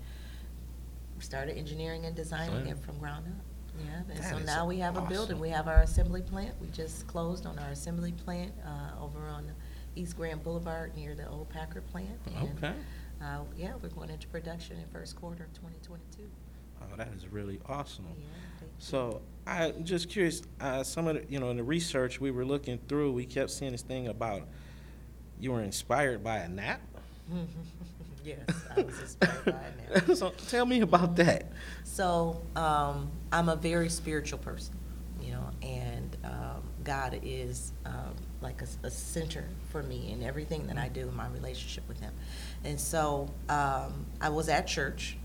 started 1.18 1.56
engineering 1.56 2.04
and 2.06 2.14
designing 2.16 2.66
Yeah. 2.66 2.73
it 2.73 2.78
from 2.78 2.99
ground 2.99 3.26
up. 3.28 3.44
Yeah, 3.79 4.02
and 4.09 4.19
That 4.19 4.31
so 4.31 4.37
is 4.38 4.47
now 4.47 4.67
we 4.67 4.79
have 4.79 4.97
a 4.97 5.02
building. 5.02 5.38
We 5.38 5.49
have 5.50 5.67
our 5.69 5.81
assembly 5.81 6.23
plant. 6.23 6.55
We 6.61 6.69
just 6.69 7.07
closed 7.07 7.47
on 7.47 7.59
our 7.59 7.71
assembly 7.71 8.12
plant 8.12 8.52
uh, 8.67 9.02
over 9.02 9.21
on 9.29 9.50
East 9.97 10.17
Grand 10.17 10.43
Boulevard 10.43 10.95
near 10.97 11.14
the 11.14 11.29
old 11.29 11.49
Packard 11.49 11.87
plant. 11.91 12.19
and, 12.37 12.49
Okay. 12.59 12.73
uh, 13.23 13.41
Yeah, 13.57 13.75
we're 13.83 13.88
going 13.88 14.11
into 14.11 14.29
production 14.29 14.76
in 14.79 14.85
first 14.93 15.17
quarter 15.17 15.45
of 15.45 15.52
2022. 15.55 16.29
Oh, 16.83 16.97
that 16.97 17.09
is 17.17 17.26
really 17.29 17.61
awesome. 17.67 18.07
Yeah, 18.09 18.14
thank 18.59 18.71
you. 18.71 18.76
So 18.79 19.23
I'm 19.47 19.85
just 19.85 20.09
curious, 20.09 20.43
uh, 20.61 20.83
some 20.83 21.07
of 21.07 21.14
the, 21.17 21.33
you 21.33 21.38
know, 21.38 21.50
in 21.50 21.57
the 21.57 21.62
research 21.64 22.21
we 22.21 22.31
were 22.31 22.45
looking 22.45 22.79
through, 22.88 23.12
we 23.12 23.25
kept 23.25 23.50
seeing 23.50 23.73
this 23.73 23.83
thing 23.83 24.09
about 24.09 24.49
you 25.38 25.52
were 25.52 25.62
inspired 25.62 26.23
by 26.25 26.38
a 26.38 26.49
nap. 26.49 26.81
Yes, 28.25 28.38
I 28.76 28.83
was 28.83 28.99
inspired 29.00 29.45
by 29.45 29.50
it 29.52 30.09
now. 30.09 30.14
so 30.14 30.31
tell 30.49 30.64
me 30.67 30.81
about 30.81 31.17
that. 31.17 31.47
So, 31.85 32.41
um, 32.57 33.11
I'm 33.33 33.49
a 33.49 33.57
very 33.57 33.88
spiritual 33.88 34.38
person, 34.38 34.75
you 35.21 35.33
know, 35.33 35.50
and, 35.62 36.17
um, 36.25 36.62
God 36.85 37.19
is, 37.23 37.73
um, 37.85 38.14
like 38.41 38.62
a 38.62 38.91
center 38.91 39.49
for 39.71 39.83
me 39.83 40.12
in 40.12 40.23
everything 40.23 40.67
that 40.69 40.79
I 40.79 40.88
do 40.88 41.09
in 41.09 41.14
my 41.17 41.29
relationship 41.29 41.87
with 41.88 42.00
Him. 42.00 42.12
And 42.64 42.79
so, 42.81 43.29
um, 43.49 44.07
I 44.21 44.29
was 44.29 44.49
at 44.49 44.67
church 44.67 45.17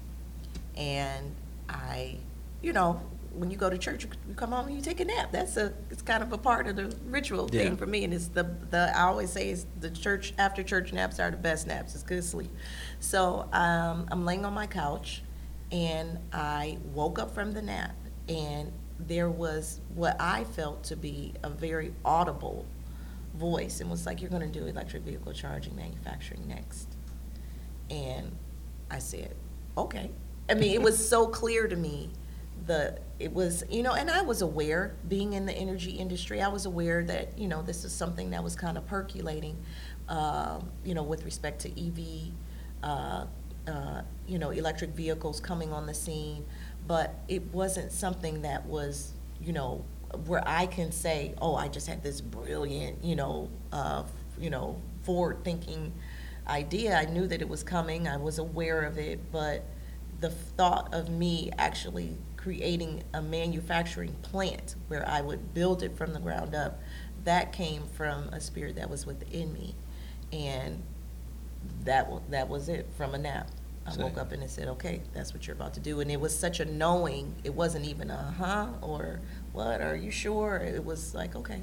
and 0.76 1.36
I, 1.70 2.18
you 2.62 2.74
know, 2.74 3.02
when 3.38 3.52
you 3.52 3.58
go 3.58 3.70
to 3.70 3.78
church, 3.78 4.06
you 4.28 4.34
come 4.36 4.52
home 4.52 4.68
and 4.68 4.76
you 4.76 4.82
take 4.82 5.00
a 5.00 5.06
nap. 5.06 5.32
That's 5.32 5.58
a, 5.58 5.74
it's 5.92 6.02
kind 6.02 6.24
of 6.24 6.34
a 6.34 6.38
part 6.38 6.68
of 6.68 6.76
the 6.76 6.96
ritual 7.06 7.50
Yeah. 7.52 7.64
thing 7.64 7.78
for 7.78 7.86
me. 7.86 8.04
And 8.04 8.14
it's 8.14 8.28
the, 8.28 8.44
the, 8.70 8.92
I 8.98 9.04
always 9.04 9.32
say 9.32 9.50
is 9.50 9.66
the 9.80 9.90
church, 9.90 10.34
after 10.38 10.64
church 10.64 10.92
naps 10.94 11.20
are 11.20 11.32
the 11.32 11.38
best 11.38 11.68
naps. 11.68 11.94
It's 11.94 12.04
good 12.04 12.24
sleep. 12.24 12.52
So, 13.00 13.48
um, 13.54 14.08
I'm 14.12 14.26
laying 14.26 14.46
on 14.46 14.54
my 14.54 14.68
couch 14.68 15.22
and 15.72 16.18
I 16.34 16.78
woke 16.94 17.20
up 17.20 17.34
from 17.34 17.52
the 17.52 17.62
nap 17.62 17.96
and 18.28 18.72
there 19.00 19.30
was 19.30 19.80
what 19.94 20.16
I 20.20 20.44
felt 20.44 20.84
to 20.86 20.96
be 20.96 21.34
a 21.44 21.50
very 21.50 21.94
audible 22.04 22.66
voice 23.36 23.82
and 23.82 23.90
was 23.92 24.06
like, 24.08 24.22
you're 24.22 24.32
gonna 24.32 24.48
do 24.48 24.66
electric 24.66 25.04
vehicle 25.04 25.34
charging 25.34 25.76
manufacturing 25.76 26.48
next. 26.48 26.96
And 27.90 28.32
I 28.90 29.00
said, 29.00 29.36
okay. 29.78 30.10
I 30.50 30.54
mean, 30.56 30.72
it 30.74 30.82
was 30.82 30.98
so 31.08 31.28
clear 31.28 31.68
to 31.68 31.76
me, 31.76 32.10
the, 32.66 32.98
it 33.20 33.34
was, 33.34 33.64
you 33.70 33.82
know, 33.82 33.94
and 33.94 34.12
I 34.12 34.22
was 34.22 34.42
aware, 34.42 34.96
being 35.08 35.34
in 35.34 35.46
the 35.46 35.54
energy 35.54 35.92
industry, 35.92 36.42
I 36.42 36.50
was 36.50 36.66
aware 36.66 37.04
that, 37.06 37.38
you 37.38 37.48
know, 37.48 37.62
this 37.62 37.84
is 37.84 37.92
something 37.92 38.30
that 38.30 38.44
was 38.44 38.56
kind 38.56 38.78
of 38.78 38.86
percolating, 38.86 39.58
um, 40.08 40.70
you 40.86 40.94
know, 40.94 41.04
with 41.04 41.26
respect 41.26 41.62
to 41.62 41.70
EV, 41.70 42.32
uh, 42.84 43.26
uh, 43.68 44.02
you 44.28 44.38
know, 44.38 44.52
electric 44.52 44.92
vehicles 44.92 45.40
coming 45.40 45.74
on 45.74 45.88
the 45.88 45.94
scene, 45.94 46.46
but 46.88 47.16
it 47.28 47.44
wasn't 47.54 47.92
something 47.92 48.44
that 48.44 48.66
was, 48.66 49.14
you 49.42 49.52
know, 49.52 49.84
where 50.26 50.44
I 50.48 50.68
can 50.68 50.92
say, 50.92 51.34
oh, 51.42 51.56
I 51.56 51.68
just 51.68 51.88
had 51.88 52.04
this 52.04 52.22
brilliant, 52.22 53.04
you 53.04 53.16
know, 53.16 53.50
uh, 53.74 54.04
you 54.40 54.50
know, 54.50 54.80
forward-thinking 55.04 55.92
idea. 56.48 56.96
I 56.96 57.06
knew 57.06 57.28
that 57.28 57.42
it 57.42 57.50
was 57.50 57.64
coming. 57.64 58.08
I 58.08 58.18
was 58.18 58.38
aware 58.38 58.84
of 58.84 58.98
it, 58.98 59.32
but 59.32 59.66
the 60.22 60.30
thought 60.30 60.94
of 60.94 61.10
me 61.10 61.52
actually 61.58 62.18
creating 62.48 63.04
a 63.14 63.22
manufacturing 63.22 64.14
plant 64.22 64.76
where 64.88 65.06
I 65.06 65.20
would 65.20 65.54
build 65.54 65.84
it 65.84 65.98
from 65.98 66.14
the 66.14 66.20
ground 66.20 66.56
up, 66.56 66.80
that 67.26 67.52
came 67.52 67.84
from 67.88 68.30
a 68.30 68.40
spirit 68.40 68.78
that 68.78 68.90
was 68.90 69.06
within 69.06 69.52
me, 69.52 69.76
and 70.32 70.82
that 71.84 72.10
that 72.30 72.48
was 72.48 72.70
it 72.70 72.88
from 72.96 73.14
a 73.14 73.18
nap. 73.18 73.50
I 73.86 73.92
Say. 73.92 74.02
woke 74.02 74.18
up 74.18 74.32
and 74.32 74.42
it 74.42 74.50
said, 74.50 74.70
"Okay, 74.70 75.02
that's 75.14 75.34
what 75.34 75.46
you're 75.46 75.58
about 75.58 75.74
to 75.74 75.82
do," 75.82 76.00
and 76.00 76.10
it 76.10 76.22
was 76.22 76.38
such 76.38 76.62
a 76.62 76.66
knowing. 76.66 77.36
It 77.44 77.54
wasn't 77.54 77.84
even 77.84 78.10
a 78.10 78.34
huh 78.38 78.68
or 78.82 79.20
what. 79.52 79.82
Are 79.82 79.98
you 79.98 80.10
sure? 80.10 80.56
It 80.56 80.86
was 80.86 81.14
like, 81.14 81.36
okay, 81.36 81.62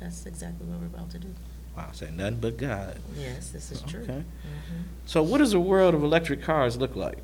that's 0.00 0.26
exactly 0.26 0.66
what 0.66 0.80
we're 0.80 0.86
about 0.86 1.10
to 1.10 1.20
do. 1.20 1.28
Wow, 1.76 1.90
say 1.92 2.10
nothing 2.10 2.40
but 2.40 2.56
God. 2.56 2.98
Yes, 3.16 3.50
this 3.50 3.70
is 3.70 3.82
true. 3.82 4.02
Okay. 4.02 4.24
Mhm. 4.24 4.82
So 5.06 5.22
what 5.22 5.38
does 5.38 5.52
the 5.52 5.60
world 5.60 5.94
of 5.94 6.02
electric 6.02 6.42
cars 6.42 6.76
look 6.76 6.96
like? 6.96 7.18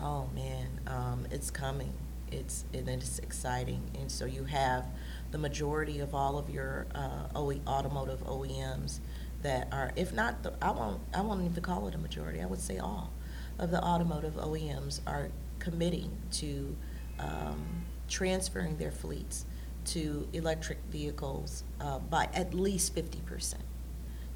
Oh 0.00 0.28
man, 0.32 0.68
um, 0.86 1.26
it's 1.32 1.50
coming. 1.50 1.92
It's 2.36 2.64
and 2.72 2.88
it's 2.88 3.18
exciting. 3.18 3.82
And 3.98 4.10
so 4.10 4.24
you 4.24 4.44
have 4.44 4.86
the 5.30 5.38
majority 5.38 6.00
of 6.00 6.14
all 6.14 6.38
of 6.38 6.50
your 6.50 6.86
uh, 6.94 7.28
OE, 7.34 7.60
automotive 7.66 8.24
OEMs 8.24 9.00
that 9.42 9.68
are, 9.72 9.92
if 9.96 10.12
not, 10.12 10.42
the, 10.42 10.52
I 10.62 10.70
won't, 10.70 11.00
I 11.14 11.20
won't 11.20 11.44
even 11.44 11.62
call 11.62 11.88
it 11.88 11.94
a 11.94 11.98
majority. 11.98 12.40
I 12.40 12.46
would 12.46 12.60
say 12.60 12.78
all 12.78 13.12
of 13.58 13.70
the 13.70 13.82
automotive 13.82 14.34
OEMs 14.34 15.00
are 15.06 15.30
committing 15.58 16.10
to 16.32 16.76
um, 17.18 17.84
transferring 18.08 18.76
their 18.76 18.90
fleets 18.90 19.46
to 19.86 20.28
electric 20.32 20.78
vehicles 20.90 21.64
uh, 21.80 21.98
by 21.98 22.28
at 22.34 22.54
least 22.54 22.94
fifty 22.94 23.20
percent. 23.20 23.62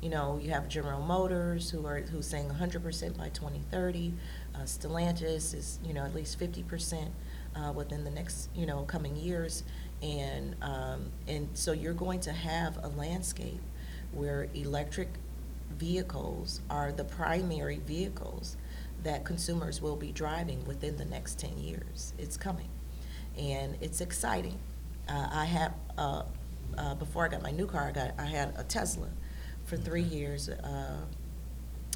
You 0.01 0.09
know, 0.09 0.41
you 0.43 0.51
have 0.51 0.69
General 0.69 1.03
Motors 1.03 1.71
who 1.71 1.85
are, 1.87 2.01
who's 2.01 2.27
saying 2.27 2.49
hundred 2.51 2.83
percent 2.83 3.19
by 3.19 3.29
twenty 3.31 3.63
thirty. 3.71 4.15
Uh, 4.55 4.61
Stellantis 4.61 5.55
is, 5.55 5.79
you 5.85 5.93
know, 5.93 6.05
at 6.05 6.15
least 6.15 6.39
fifty 6.39 6.63
percent, 6.63 7.11
uh, 7.57 7.73
within 7.73 8.05
the 8.05 8.11
next, 8.11 8.49
you 8.55 8.67
know, 8.67 8.83
coming 8.83 9.17
years. 9.17 9.65
And, 10.03 10.57
um, 10.63 11.11
and 11.29 11.49
so 11.55 11.73
you're 11.73 11.93
going 11.93 12.21
to 12.21 12.33
have 12.33 12.79
a 12.83 12.89
landscape 12.89 13.61
where 14.13 14.49
electric 14.55 15.09
vehicles 15.79 16.61
are 16.69 16.93
the 16.93 17.05
primary 17.05 17.81
vehicles 17.87 18.57
that 19.03 19.25
consumers 19.25 19.81
will 19.81 19.97
be 19.97 20.13
driving 20.13 20.65
within 20.65 20.97
the 20.97 21.05
next 21.05 21.39
ten 21.39 21.59
years. 21.59 22.13
It's 22.19 22.37
coming. 22.37 22.69
And 23.39 23.77
it's 23.81 24.01
exciting. 24.01 24.59
Uh, 25.09 25.29
I 25.33 25.45
have, 25.45 25.75
uh, 25.97 26.23
uh, 26.77 26.95
before 26.97 27.25
I 27.25 27.29
got 27.29 27.43
my 27.43 27.51
new 27.51 27.67
car, 27.67 27.89
I 27.89 27.93
got, 27.93 28.15
I 28.19 28.27
had 28.27 28.55
a 28.57 28.65
Tesla 28.65 29.09
for 29.65 29.77
three 29.77 30.03
years, 30.03 30.49
uh, 30.49 31.01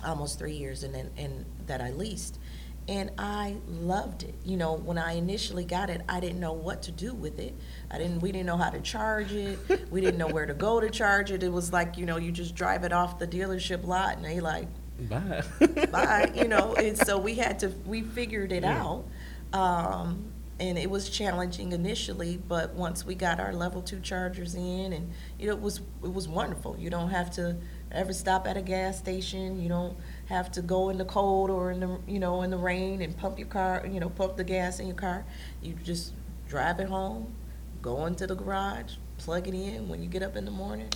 almost 0.04 0.38
three 0.38 0.52
years, 0.54 0.82
and 0.82 0.94
then, 0.94 1.10
and 1.16 1.44
that 1.66 1.80
I 1.80 1.90
leased. 1.90 2.38
And 2.86 3.12
I 3.16 3.56
loved 3.66 4.24
it. 4.24 4.34
You 4.44 4.58
know, 4.58 4.74
when 4.74 4.98
I 4.98 5.12
initially 5.14 5.64
got 5.64 5.88
it, 5.88 6.02
I 6.08 6.20
didn't 6.20 6.38
know 6.40 6.52
what 6.52 6.82
to 6.82 6.92
do 6.92 7.14
with 7.14 7.38
it. 7.38 7.54
I 7.90 7.96
didn't, 7.96 8.20
we 8.20 8.30
didn't 8.30 8.46
know 8.46 8.58
how 8.58 8.68
to 8.70 8.80
charge 8.80 9.32
it. 9.32 9.58
We 9.90 10.02
didn't 10.02 10.18
know 10.18 10.28
where 10.28 10.44
to 10.44 10.52
go 10.52 10.80
to 10.80 10.90
charge 10.90 11.30
it. 11.30 11.42
It 11.42 11.50
was 11.52 11.72
like, 11.72 11.96
you 11.96 12.04
know, 12.04 12.18
you 12.18 12.30
just 12.30 12.54
drive 12.54 12.84
it 12.84 12.92
off 12.92 13.18
the 13.18 13.26
dealership 13.26 13.86
lot 13.86 14.16
and 14.16 14.24
they 14.24 14.40
like, 14.40 14.68
Bye. 15.08 15.42
bye, 15.90 16.30
you 16.36 16.46
know, 16.46 16.74
and 16.74 16.96
so 16.96 17.18
we 17.18 17.34
had 17.36 17.58
to, 17.60 17.68
we 17.86 18.02
figured 18.02 18.52
it 18.52 18.62
Yeah. 18.64 18.82
out. 18.84 19.04
Um, 19.52 20.30
and 20.60 20.78
it 20.78 20.88
was 20.88 21.08
challenging 21.10 21.72
initially, 21.72 22.36
but 22.36 22.74
once 22.74 23.04
we 23.04 23.14
got 23.16 23.40
our 23.40 23.52
level 23.52 23.82
two 23.82 23.98
chargers 24.00 24.54
in 24.54 24.92
and, 24.92 25.10
you 25.38 25.46
know, 25.48 25.52
it 25.54 25.60
was, 25.60 25.80
it 26.02 26.12
was 26.12 26.28
wonderful. 26.28 26.76
You 26.78 26.90
don't 26.90 27.10
have 27.10 27.30
to 27.32 27.56
ever 27.90 28.12
stop 28.12 28.46
at 28.46 28.56
a 28.56 28.62
gas 28.62 28.98
station. 28.98 29.60
You 29.60 29.68
don't 29.68 29.96
have 30.26 30.50
to 30.52 30.62
go 30.62 30.88
in 30.88 30.98
the 30.98 31.04
cold 31.04 31.50
or 31.50 31.70
in 31.70 31.80
the, 31.80 31.98
you 32.06 32.18
know, 32.18 32.42
in 32.42 32.50
the 32.50 32.56
rain 32.56 33.02
and 33.02 33.16
pump 33.16 33.38
your 33.38 33.48
car, 33.48 33.86
you 33.90 34.00
know, 34.00 34.08
pump 34.08 34.36
the 34.36 34.44
gas 34.44 34.80
in 34.80 34.86
your 34.86 34.96
car. 34.96 35.24
You 35.62 35.74
just 35.84 36.12
drive 36.48 36.80
it 36.80 36.88
home, 36.88 37.34
go 37.82 38.06
into 38.06 38.26
the 38.26 38.34
garage, 38.34 38.94
plug 39.18 39.48
it 39.48 39.54
in 39.54 39.88
when 39.88 40.02
you 40.02 40.08
get 40.08 40.22
up 40.22 40.36
in 40.36 40.44
the 40.44 40.50
morning, 40.50 40.90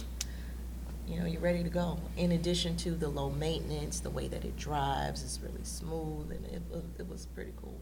you 1.06 1.18
know, 1.20 1.26
you're 1.26 1.40
ready 1.40 1.62
to 1.62 1.70
go. 1.70 1.98
In 2.16 2.32
addition 2.32 2.76
to 2.78 2.90
the 2.90 3.08
low 3.08 3.30
maintenance, 3.30 4.00
the 4.00 4.10
way 4.10 4.28
that 4.28 4.44
it 4.44 4.56
drives 4.56 5.22
is 5.22 5.40
really 5.42 5.64
smooth, 5.64 6.30
and 6.30 6.44
it, 6.46 6.62
it 6.98 7.08
was 7.08 7.26
pretty 7.26 7.52
cool. 7.60 7.80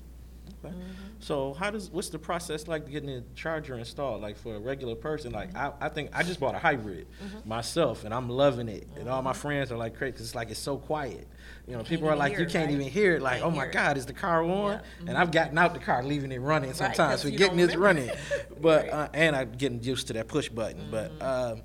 Okay. 0.65 0.75
So 1.21 1.55
how 1.55 1.71
does, 1.71 1.91
what's 1.91 2.09
the 2.09 2.19
process 2.19 2.67
like 2.69 2.89
getting 2.91 3.09
a 3.11 3.23
charger 3.35 3.77
installed? 3.79 4.21
Like 4.23 4.37
for 4.37 4.57
a 4.57 4.59
regular 4.59 4.95
person, 4.95 5.33
like 5.33 5.55
I, 5.57 5.73
I 5.81 5.89
think, 5.89 6.11
I 6.13 6.23
just 6.23 6.41
bought 6.41 6.55
a 6.55 6.59
hybrid 6.59 7.07
Mm-hmm. 7.23 7.49
myself 7.49 8.05
and 8.05 8.13
I'm 8.13 8.29
loving 8.29 8.69
it. 8.69 8.87
And 8.97 9.09
all 9.09 9.23
my 9.23 9.33
friends 9.33 9.71
are 9.73 9.77
like 9.77 9.97
crazy, 9.97 10.13
cause 10.13 10.21
it's 10.23 10.35
like, 10.35 10.51
it's 10.51 10.61
so 10.61 10.77
quiet. 10.77 11.27
You 11.67 11.77
know, 11.77 11.83
people 11.85 12.09
are 12.09 12.17
like, 12.17 12.33
you 12.39 12.45
it, 12.45 12.51
can't 12.51 12.67
right? 12.67 12.75
even 12.75 12.89
hear 12.89 13.17
it, 13.17 13.23
like, 13.23 13.43
oh 13.43 13.51
my. 13.51 13.67
God, 13.67 13.97
is 13.97 14.07
the 14.07 14.13
car 14.13 14.43
on? 14.43 14.73
Yeah, 14.73 14.81
And 15.01 15.09
mhm. 15.11 15.17
I've 15.17 15.31
gotten 15.33 15.57
out 15.59 15.75
the 15.75 15.81
car, 15.81 16.03
leaving 16.03 16.33
it 16.33 16.41
running 16.41 16.71
Right, 16.71 16.77
sometimes, 16.77 17.23
'cause 17.23 17.25
you 17.25 17.33
forgetting 17.33 17.57
don't 17.59 17.67
it's 17.69 17.77
running. 17.77 18.11
But, 18.61 18.85
Right. 18.85 18.93
uh, 18.93 19.09
and 19.13 19.37
I'm 19.37 19.53
getting 19.53 19.83
used 19.83 20.07
to 20.09 20.13
that 20.15 20.29
push 20.29 20.49
button, 20.49 20.89
but, 20.91 21.19
Mm-hmm. 21.19 21.61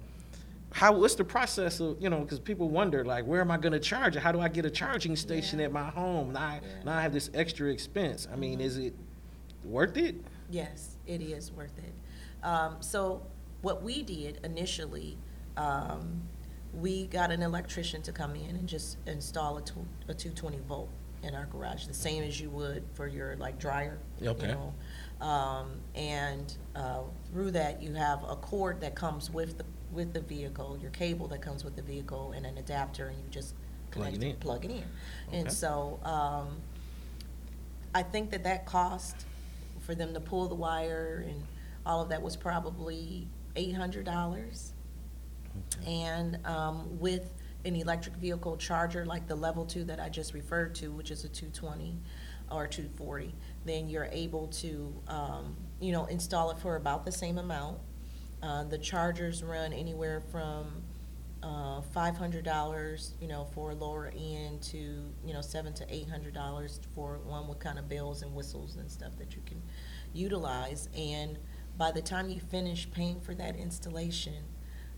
How, 0.71 0.93
what's 0.93 1.15
the 1.15 1.23
process 1.23 1.79
of, 1.79 1.97
you 2.01 2.09
know, 2.09 2.19
because 2.21 2.39
people 2.39 2.69
wonder, 2.69 3.03
like, 3.03 3.25
where 3.25 3.41
am 3.41 3.51
I 3.51 3.57
gonna 3.57 3.79
charge 3.79 4.15
it? 4.15 4.19
How 4.21 4.31
do 4.31 4.39
I 4.39 4.47
get 4.47 4.65
a 4.65 4.69
charging 4.69 5.15
station 5.15 5.59
Yeah. 5.59 5.65
at 5.65 5.71
my 5.71 5.89
home? 5.89 6.33
Now, 6.33 6.39
I- 6.47 6.53
Yeah. 6.55 6.59
Mm-hmm. 6.61 6.85
now 6.85 6.97
I 6.97 7.01
have 7.01 7.13
this 7.13 7.29
extra 7.33 7.69
expense. 7.69 8.27
I 8.31 8.35
mean, 8.35 8.61
is 8.61 8.77
it 8.77 8.95
worth 9.65 9.97
it? 9.97 10.15
Yes, 10.49 10.95
it 11.05 11.21
is 11.21 11.51
worth 11.51 11.77
it. 11.77 11.93
Um, 12.43 12.77
so 12.79 13.21
what 13.61 13.83
we 13.83 14.01
did 14.01 14.39
initially, 14.43 15.17
um, 15.57 16.21
we 16.73 17.07
got 17.07 17.31
an 17.31 17.41
electrician 17.41 18.01
to 18.03 18.11
come 18.13 18.35
in 18.35 18.55
and 18.55 18.67
just 18.67 18.97
install 19.05 19.57
a, 19.57 19.61
two, 19.61 19.85
a 20.07 20.13
220 20.13 20.57
volt 20.67 20.89
in 21.21 21.35
our 21.35 21.45
garage, 21.47 21.85
the 21.85 21.93
same 21.93 22.23
as 22.23 22.39
you 22.39 22.49
would 22.49 22.83
for 22.93 23.07
your 23.07 23.35
like 23.35 23.59
dryer. 23.59 23.99
Okay. 24.23 24.47
You 24.47 24.53
know? 24.53 24.73
Um, 25.27 25.73
and 25.95 26.57
uh, 26.75 27.01
through 27.31 27.51
that, 27.51 27.81
you 27.83 27.93
have 27.93 28.23
a 28.23 28.35
cord 28.37 28.79
that 28.81 28.95
comes 28.95 29.29
with 29.29 29.57
the 29.57 29.65
with 29.91 30.13
the 30.13 30.21
vehicle, 30.21 30.77
your 30.81 30.91
cable 30.91 31.27
that 31.27 31.41
comes 31.41 31.63
with 31.63 31.75
the 31.75 31.81
vehicle, 31.81 32.33
and 32.35 32.45
an 32.45 32.57
adapter, 32.57 33.07
and 33.07 33.17
you 33.17 33.25
just 33.29 33.55
Plug 33.91 34.07
it 34.07 34.13
connect 34.13 34.33
in. 34.33 34.39
Plug 34.39 34.65
it 34.65 34.71
in. 34.71 34.77
Okay. 34.77 35.39
And 35.39 35.51
so, 35.51 35.99
um, 36.03 36.61
I 37.93 38.03
think 38.03 38.31
that 38.31 38.43
that 38.45 38.65
cost 38.65 39.25
for 39.81 39.95
them 39.95 40.13
to 40.13 40.19
pull 40.19 40.47
the 40.47 40.55
wire 40.55 41.25
and 41.27 41.43
all 41.85 42.01
of 42.01 42.09
that 42.09 42.21
was 42.21 42.37
probably 42.37 43.27
eight 43.55 43.75
hundred 43.75 44.05
dollars. 44.05 44.73
And 45.85 46.39
um, 46.45 46.99
with 46.99 47.33
an 47.65 47.75
electric 47.75 48.15
vehicle 48.15 48.55
charger 48.57 49.05
like 49.05 49.27
the 49.27 49.35
level 49.35 49.65
two 49.65 49.83
that 49.85 49.99
I 49.99 50.07
just 50.07 50.33
referred 50.33 50.73
to, 50.75 50.91
which 50.91 51.11
is 51.11 51.25
a 51.25 51.29
two 51.29 51.47
twenty 51.47 51.97
or 52.49 52.67
two 52.67 52.89
forty, 52.95 53.33
then 53.65 53.89
you're 53.89 54.09
able 54.11 54.47
to, 54.47 54.93
um, 55.07 55.55
you 55.79 55.91
know, 55.91 56.05
install 56.05 56.51
it 56.51 56.59
for 56.59 56.75
about 56.75 57.03
the 57.03 57.11
same 57.11 57.37
amount. 57.37 57.79
Uh, 58.43 58.63
The 58.63 58.77
chargers 58.77 59.43
run 59.43 59.71
anywhere 59.73 60.21
from 60.31 60.83
uh, 61.43 61.81
five 61.81 62.17
hundred 62.17 62.45
dollars, 62.45 63.15
you 63.19 63.27
know, 63.27 63.45
for 63.53 63.71
a 63.71 63.75
lower 63.75 64.11
end 64.15 64.61
to, 64.61 64.77
you 64.77 65.33
know, 65.33 65.41
seven 65.41 65.73
to 65.73 65.85
eight 65.89 66.09
hundred 66.09 66.33
dollars 66.33 66.79
for 66.93 67.19
one 67.25 67.47
with 67.47 67.59
kind 67.59 67.79
of 67.79 67.89
bells 67.89 68.21
and 68.21 68.33
whistles 68.35 68.75
and 68.77 68.89
stuff 68.91 69.17
that 69.17 69.35
you 69.35 69.41
can 69.45 69.61
utilize. 70.13 70.89
And 70.95 71.37
by 71.77 71.91
the 71.91 72.01
time 72.01 72.29
you 72.29 72.39
finish 72.39 72.89
paying 72.91 73.19
for 73.21 73.33
that 73.35 73.55
installation, 73.55 74.43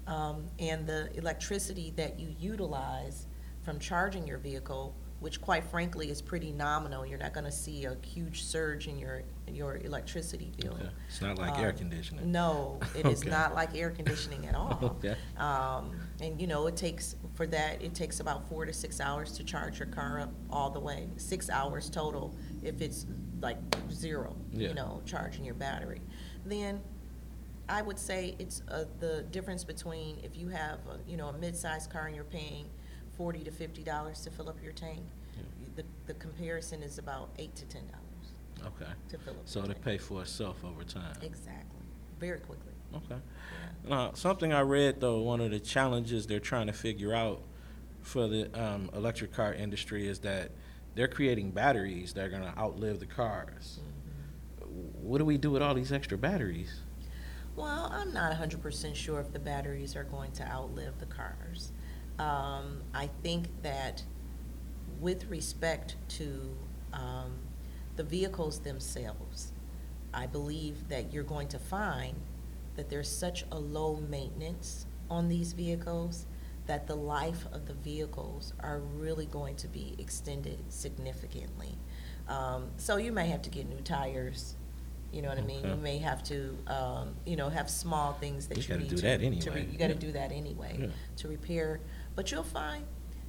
um, 0.07 0.47
and 0.59 0.85
the 0.85 1.09
electricity 1.17 1.93
that 1.95 2.19
you 2.19 2.35
utilize 2.39 3.27
from 3.63 3.79
charging 3.79 4.27
your 4.27 4.37
vehicle, 4.37 4.95
which 5.23 5.39
quite 5.39 5.63
frankly 5.63 6.09
is 6.09 6.21
pretty 6.21 6.51
nominal, 6.51 7.05
you're 7.05 7.17
not 7.17 7.33
gonna 7.33 7.49
see 7.51 7.85
a 7.85 7.95
huge 8.05 8.43
surge 8.43 8.89
in 8.89 8.99
your, 8.99 9.23
your 9.47 9.77
electricity 9.77 10.51
bill. 10.59 10.73
Okay. 10.73 10.89
It's 11.07 11.21
not 11.21 11.37
like 11.37 11.57
air 11.57 11.69
Um, 11.69 11.77
conditioning. 11.77 12.29
No, 12.29 12.77
it 12.95 13.05
is 13.05 13.21
Okay. 13.21 13.29
not 13.29 13.55
like 13.55 13.73
air 13.73 13.89
conditioning 13.89 14.45
at 14.47 14.53
all. 14.53 14.77
Okay. 15.03 15.15
Um, 15.37 15.95
and 16.21 16.39
you 16.41 16.45
know, 16.47 16.67
it 16.67 16.75
takes, 16.75 17.15
for 17.35 17.47
that, 17.47 17.81
it 17.81 17.95
takes 17.95 18.19
about 18.19 18.49
four 18.49 18.65
to 18.65 18.73
six 18.73 18.99
hours 18.99 19.31
to 19.37 19.45
charge 19.45 19.79
your 19.79 19.87
car 19.87 20.19
up 20.19 20.33
all 20.49 20.69
the 20.69 20.79
way. 20.79 21.07
Six 21.15 21.49
hours 21.49 21.89
total 21.89 22.35
if 22.61 22.81
it's 22.81 23.05
like 23.41 23.57
zero, 23.89 24.35
Yeah. 24.51 24.67
you 24.69 24.73
know, 24.73 25.01
charging 25.05 25.45
your 25.45 25.55
battery. 25.55 26.01
Then 26.45 26.81
I 27.69 27.81
would 27.81 27.97
say 27.97 28.35
it's, 28.39 28.61
uh, 28.69 28.83
the 28.99 29.23
difference 29.31 29.63
between 29.63 30.19
if 30.21 30.35
you 30.35 30.49
have, 30.49 30.79
a, 30.87 30.99
you 31.09 31.15
know, 31.15 31.29
a 31.29 31.33
mid-sized 31.37 31.89
car 31.89 32.07
and 32.07 32.15
you're 32.15 32.25
paying 32.25 32.65
forty 33.17 33.43
to 33.43 33.51
fifty 33.51 33.83
dollars 33.83 34.21
to 34.21 34.31
fill 34.31 34.49
up 34.49 34.57
your 34.63 34.73
tank, 34.73 35.01
the, 35.75 35.83
the 36.07 36.13
comparison 36.15 36.83
is 36.83 36.97
about 36.97 37.29
eight 37.37 37.55
to 37.55 37.65
ten 37.65 37.83
dollars 37.87 38.69
Okay. 38.75 38.91
to 39.09 39.17
fill 39.17 39.33
up 39.33 39.39
So 39.45 39.59
your 39.59 39.67
to 39.67 39.73
tank. 39.73 39.85
pay 39.85 39.97
for 39.97 40.21
itself 40.21 40.63
over 40.63 40.83
time. 40.83 41.15
Exactly, 41.21 41.81
very 42.19 42.39
quickly, 42.39 42.73
Okay. 42.95 43.15
yeah. 43.85 43.89
Now, 43.89 44.11
something 44.13 44.53
I 44.53 44.61
read 44.61 44.99
though, 45.01 45.21
one 45.21 45.41
of 45.41 45.51
the 45.51 45.59
challenges 45.59 46.27
they're 46.27 46.39
trying 46.39 46.67
to 46.67 46.73
figure 46.73 47.13
out 47.13 47.41
for 48.01 48.27
the 48.27 48.49
um, 48.61 48.89
electric 48.93 49.31
car 49.33 49.53
industry 49.53 50.07
is 50.07 50.19
that 50.19 50.51
they're 50.95 51.07
creating 51.07 51.51
batteries 51.51 52.13
that 52.13 52.25
are 52.25 52.29
going 52.29 52.43
to 52.43 52.57
outlive 52.57 52.99
the 52.99 53.05
cars. 53.05 53.79
Mm-hmm. 53.81 54.69
What 55.07 55.17
do 55.19 55.25
we 55.25 55.37
do 55.37 55.51
with 55.51 55.61
all 55.61 55.73
these 55.73 55.91
extra 55.91 56.17
batteries? 56.17 56.81
Well, 57.55 57.89
I'm 57.93 58.13
not 58.13 58.33
hundred 58.33 58.61
percent 58.61 58.95
sure 58.97 59.19
if 59.19 59.31
the 59.31 59.39
batteries 59.39 59.95
are 59.95 60.03
going 60.03 60.31
to 60.33 60.43
outlive 60.51 60.99
the 60.99 61.05
cars. 61.05 61.71
Um, 62.19 62.81
I 62.93 63.09
think 63.23 63.47
that 63.63 64.03
with 64.99 65.25
respect 65.29 65.95
to, 66.09 66.55
um, 66.93 67.33
the 67.95 68.03
vehicles 68.03 68.59
themselves, 68.59 69.51
I 70.13 70.27
believe 70.27 70.87
that 70.89 71.11
you're 71.13 71.23
going 71.23 71.47
to 71.49 71.59
find 71.59 72.15
that 72.75 72.89
there's 72.89 73.09
such 73.09 73.45
a 73.51 73.57
low 73.59 73.97
maintenance 74.09 74.85
on 75.09 75.27
these 75.29 75.53
vehicles 75.53 76.25
that 76.65 76.87
the 76.87 76.95
life 76.95 77.45
of 77.51 77.65
the 77.67 77.73
vehicles 77.73 78.53
are 78.61 78.79
really 78.79 79.25
going 79.25 79.55
to 79.57 79.67
be 79.67 79.95
extended 79.99 80.57
significantly. 80.69 81.77
Um, 82.29 82.69
so 82.77 82.97
you 82.97 83.11
may 83.11 83.27
have 83.27 83.41
to 83.43 83.49
get 83.49 83.67
new 83.67 83.81
tires, 83.81 84.55
you 85.11 85.21
know 85.21 85.29
what 85.29 85.37
I 85.37 85.41
mean? 85.41 85.67
You 85.67 85.75
may 85.75 85.97
have 85.99 86.23
to, 86.23 86.57
um, 86.67 87.15
you 87.25 87.35
know, 87.35 87.49
have 87.49 87.69
small 87.69 88.13
things 88.13 88.47
that 88.47 88.57
You 88.57 88.63
you 88.63 88.67
gotta 88.69 88.79
need 88.81 88.89
do 88.89 88.95
to. 88.95 89.01
that 89.03 89.17
to 89.19 89.21
re- 89.21 89.27
anyway. 89.27 89.67
You 89.71 89.77
gotta 89.77 89.93
Yeah. 89.93 89.99
do 89.99 90.11
that 90.13 90.31
anyway, 90.31 90.77
Yeah. 90.79 90.87
to 91.17 91.27
repair. 91.27 91.79
But 92.15 92.31
you'll 92.31 92.43
find 92.43 92.85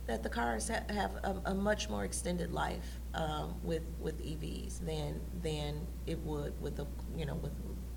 that 0.07 0.23
the 0.23 0.29
cars 0.29 0.69
ha- 0.69 0.85
have 0.93 1.13
a, 1.25 1.41
a 1.47 1.55
much 1.55 1.89
more 1.89 2.05
extended 2.05 2.53
life, 2.53 3.01
um, 3.15 3.55
with, 3.63 3.83
with 4.01 4.21
EVs 4.23 4.85
than, 4.85 5.21
than 5.43 5.87
it 6.07 6.19
would 6.21 6.61
with 6.61 6.77
the, 6.77 6.87
you 7.17 7.25
know, 7.25 7.35
with 7.37 7.53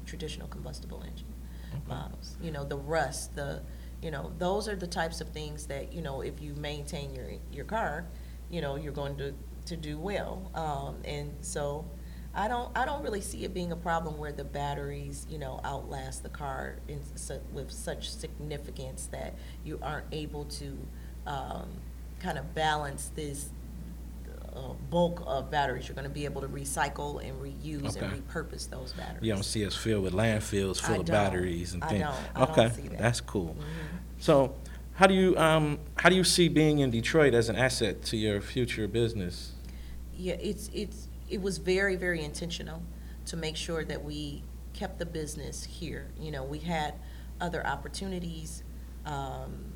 traditional 0.06 0.48
combustible 0.48 1.04
engine 1.04 1.28
Okay. 1.74 1.84
models. 1.90 2.38
You 2.42 2.52
know, 2.52 2.64
the 2.64 2.78
rust, 2.78 3.36
the, 3.36 3.62
you 4.02 4.10
know, 4.10 4.32
those 4.38 4.70
are 4.70 4.76
the 4.78 4.88
types 4.88 5.20
of 5.20 5.30
things 5.30 5.66
that, 5.66 5.92
you 5.92 6.02
know, 6.02 6.22
if 6.22 6.42
you 6.42 6.54
maintain 6.56 7.14
your, 7.14 7.28
your 7.52 7.66
car, 7.66 8.06
you 8.50 8.62
know, 8.62 8.78
you're 8.78 8.94
going 8.94 9.18
to, 9.18 9.34
to 9.66 9.76
do 9.76 10.00
well. 10.00 10.50
Um, 10.56 11.02
and 11.04 11.34
so 11.42 11.84
I 12.34 12.48
don't, 12.48 12.76
I 12.78 12.86
don't 12.86 13.02
really 13.04 13.22
see 13.22 13.44
it 13.46 13.54
being 13.54 13.72
a 13.72 13.76
problem 13.76 14.18
where 14.18 14.32
the 14.32 14.44
batteries, 14.44 15.26
you 15.30 15.40
know, 15.40 15.60
outlast 15.64 16.24
the 16.24 16.30
car 16.30 16.76
in, 16.88 17.00
su- 17.16 17.40
with 17.52 17.72
such 17.72 18.10
significance 18.12 19.08
that 19.12 19.34
you 19.66 19.80
aren't 19.82 20.06
able 20.12 20.46
to, 20.46 20.78
um, 21.26 21.68
kind 22.20 22.38
of 22.38 22.54
balance 22.54 23.12
this, 23.16 23.50
uh, 24.56 24.74
bulk 24.90 25.24
of 25.26 25.50
batteries. 25.52 25.88
You're 25.88 25.96
gonna 25.96 26.10
be 26.10 26.26
able 26.26 26.42
to 26.42 26.48
recycle 26.48 27.24
and 27.28 27.40
reuse 27.42 27.96
and 27.96 28.12
repurpose 28.24 28.70
those 28.70 28.94
batteries. 28.94 29.24
You 29.24 29.34
don't 29.34 29.44
see 29.44 29.66
us 29.66 29.76
filled 29.76 30.04
with 30.04 30.14
landfills 30.14 30.84
I 30.84 30.88
full 30.88 31.00
of 31.02 31.06
don't. 31.06 31.14
batteries 31.16 31.74
and 31.74 31.84
I 31.84 31.88
things. 31.90 32.04
don't. 32.04 32.16
I 32.36 32.40
don't 32.46 32.58
okay, 32.58 32.76
see 32.76 32.88
that. 32.90 32.98
that's 33.00 33.22
cool. 33.22 33.56
Mhm. 33.60 33.64
So, 34.20 34.56
how 34.94 35.06
do 35.06 35.14
you 35.14 35.38
um, 35.38 35.78
how 35.98 36.10
do 36.10 36.16
you 36.16 36.24
see 36.24 36.48
being 36.50 36.80
in 36.80 36.90
Detroit 36.90 37.34
as 37.36 37.50
an 37.50 37.56
asset 37.56 38.02
to 38.06 38.18
your 38.18 38.42
future 38.42 38.88
business? 38.88 39.52
Yeah, 40.16 40.34
it's, 40.42 40.72
it's, 40.74 41.07
it 41.30 41.42
was 41.42 41.58
very, 41.58 41.96
very 41.96 42.24
intentional 42.24 42.82
to 43.26 43.38
make 43.38 43.56
sure 43.56 43.84
that 43.84 44.04
we 44.04 44.44
kept 44.74 45.00
the 45.00 45.06
business 45.06 45.64
here. 45.64 46.10
You 46.20 46.32
know, 46.32 46.44
we 46.44 46.60
had 46.60 46.94
other 47.42 47.66
opportunities 47.66 48.64
um, 49.06 49.74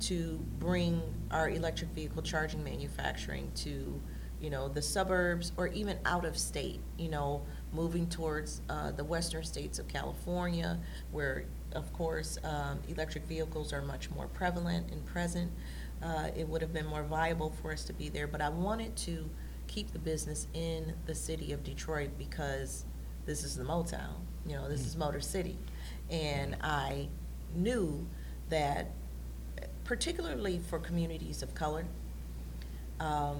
to 0.00 0.44
bring 0.58 1.02
our 1.30 1.50
electric 1.50 1.90
vehicle 1.90 2.22
charging 2.22 2.64
manufacturing 2.64 3.52
to, 3.56 4.00
you 4.40 4.50
know, 4.50 4.68
the 4.68 4.82
suburbs 4.82 5.52
or 5.56 5.68
even 5.68 5.98
out 6.04 6.24
of 6.24 6.36
state, 6.36 6.80
you 6.98 7.08
know, 7.08 7.42
moving 7.72 8.08
towards 8.08 8.62
uh, 8.68 8.90
the 8.92 9.04
western 9.04 9.44
states 9.44 9.78
of 9.78 9.86
California, 9.88 10.78
where, 11.12 11.44
of 11.72 11.92
course, 11.92 12.38
um, 12.44 12.80
electric 12.88 13.24
vehicles 13.24 13.72
are 13.72 13.82
much 13.82 14.10
more 14.10 14.26
prevalent 14.28 14.90
and 14.90 15.04
present. 15.04 15.52
Uh, 16.02 16.30
It 16.34 16.48
would 16.48 16.62
have 16.62 16.72
been 16.72 16.86
more 16.86 17.02
viable 17.04 17.50
for 17.60 17.72
us 17.72 17.84
to 17.84 17.92
be 17.92 18.08
there, 18.08 18.26
but 18.26 18.40
I 18.40 18.48
wanted 18.48 18.96
to 18.96 19.28
keep 19.70 19.92
the 19.92 19.98
business 20.00 20.48
in 20.52 20.92
the 21.06 21.14
city 21.14 21.52
of 21.52 21.62
Detroit 21.62 22.10
because 22.18 22.84
this 23.24 23.44
is 23.44 23.54
the 23.54 23.62
Motown, 23.62 24.16
you 24.44 24.56
know, 24.56 24.68
this 24.68 24.84
is 24.84 24.96
Motor 24.96 25.20
City. 25.20 25.56
And 26.10 26.56
I 26.60 27.08
knew 27.54 28.04
that 28.48 28.90
particularly 29.84 30.58
for 30.58 30.80
communities 30.80 31.42
of 31.42 31.54
color, 31.54 31.84
um, 32.98 33.38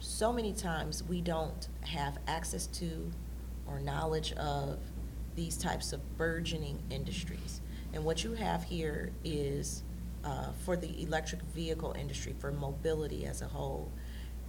so 0.00 0.32
many 0.32 0.54
times 0.54 1.04
we 1.04 1.20
don't 1.20 1.68
have 1.82 2.18
access 2.26 2.66
to 2.68 3.12
or 3.66 3.78
knowledge 3.78 4.32
of 4.34 4.78
these 5.34 5.58
types 5.58 5.92
of 5.92 6.16
burgeoning 6.16 6.82
industries. 6.88 7.60
And 7.92 8.04
what 8.06 8.24
you 8.24 8.32
have 8.34 8.64
here 8.64 9.12
is, 9.22 9.82
uh, 10.24 10.52
for 10.64 10.76
the 10.76 11.02
electric 11.02 11.42
vehicle 11.42 11.94
industry, 11.98 12.34
for 12.38 12.52
mobility 12.52 13.26
as 13.26 13.42
a 13.42 13.46
whole, 13.46 13.92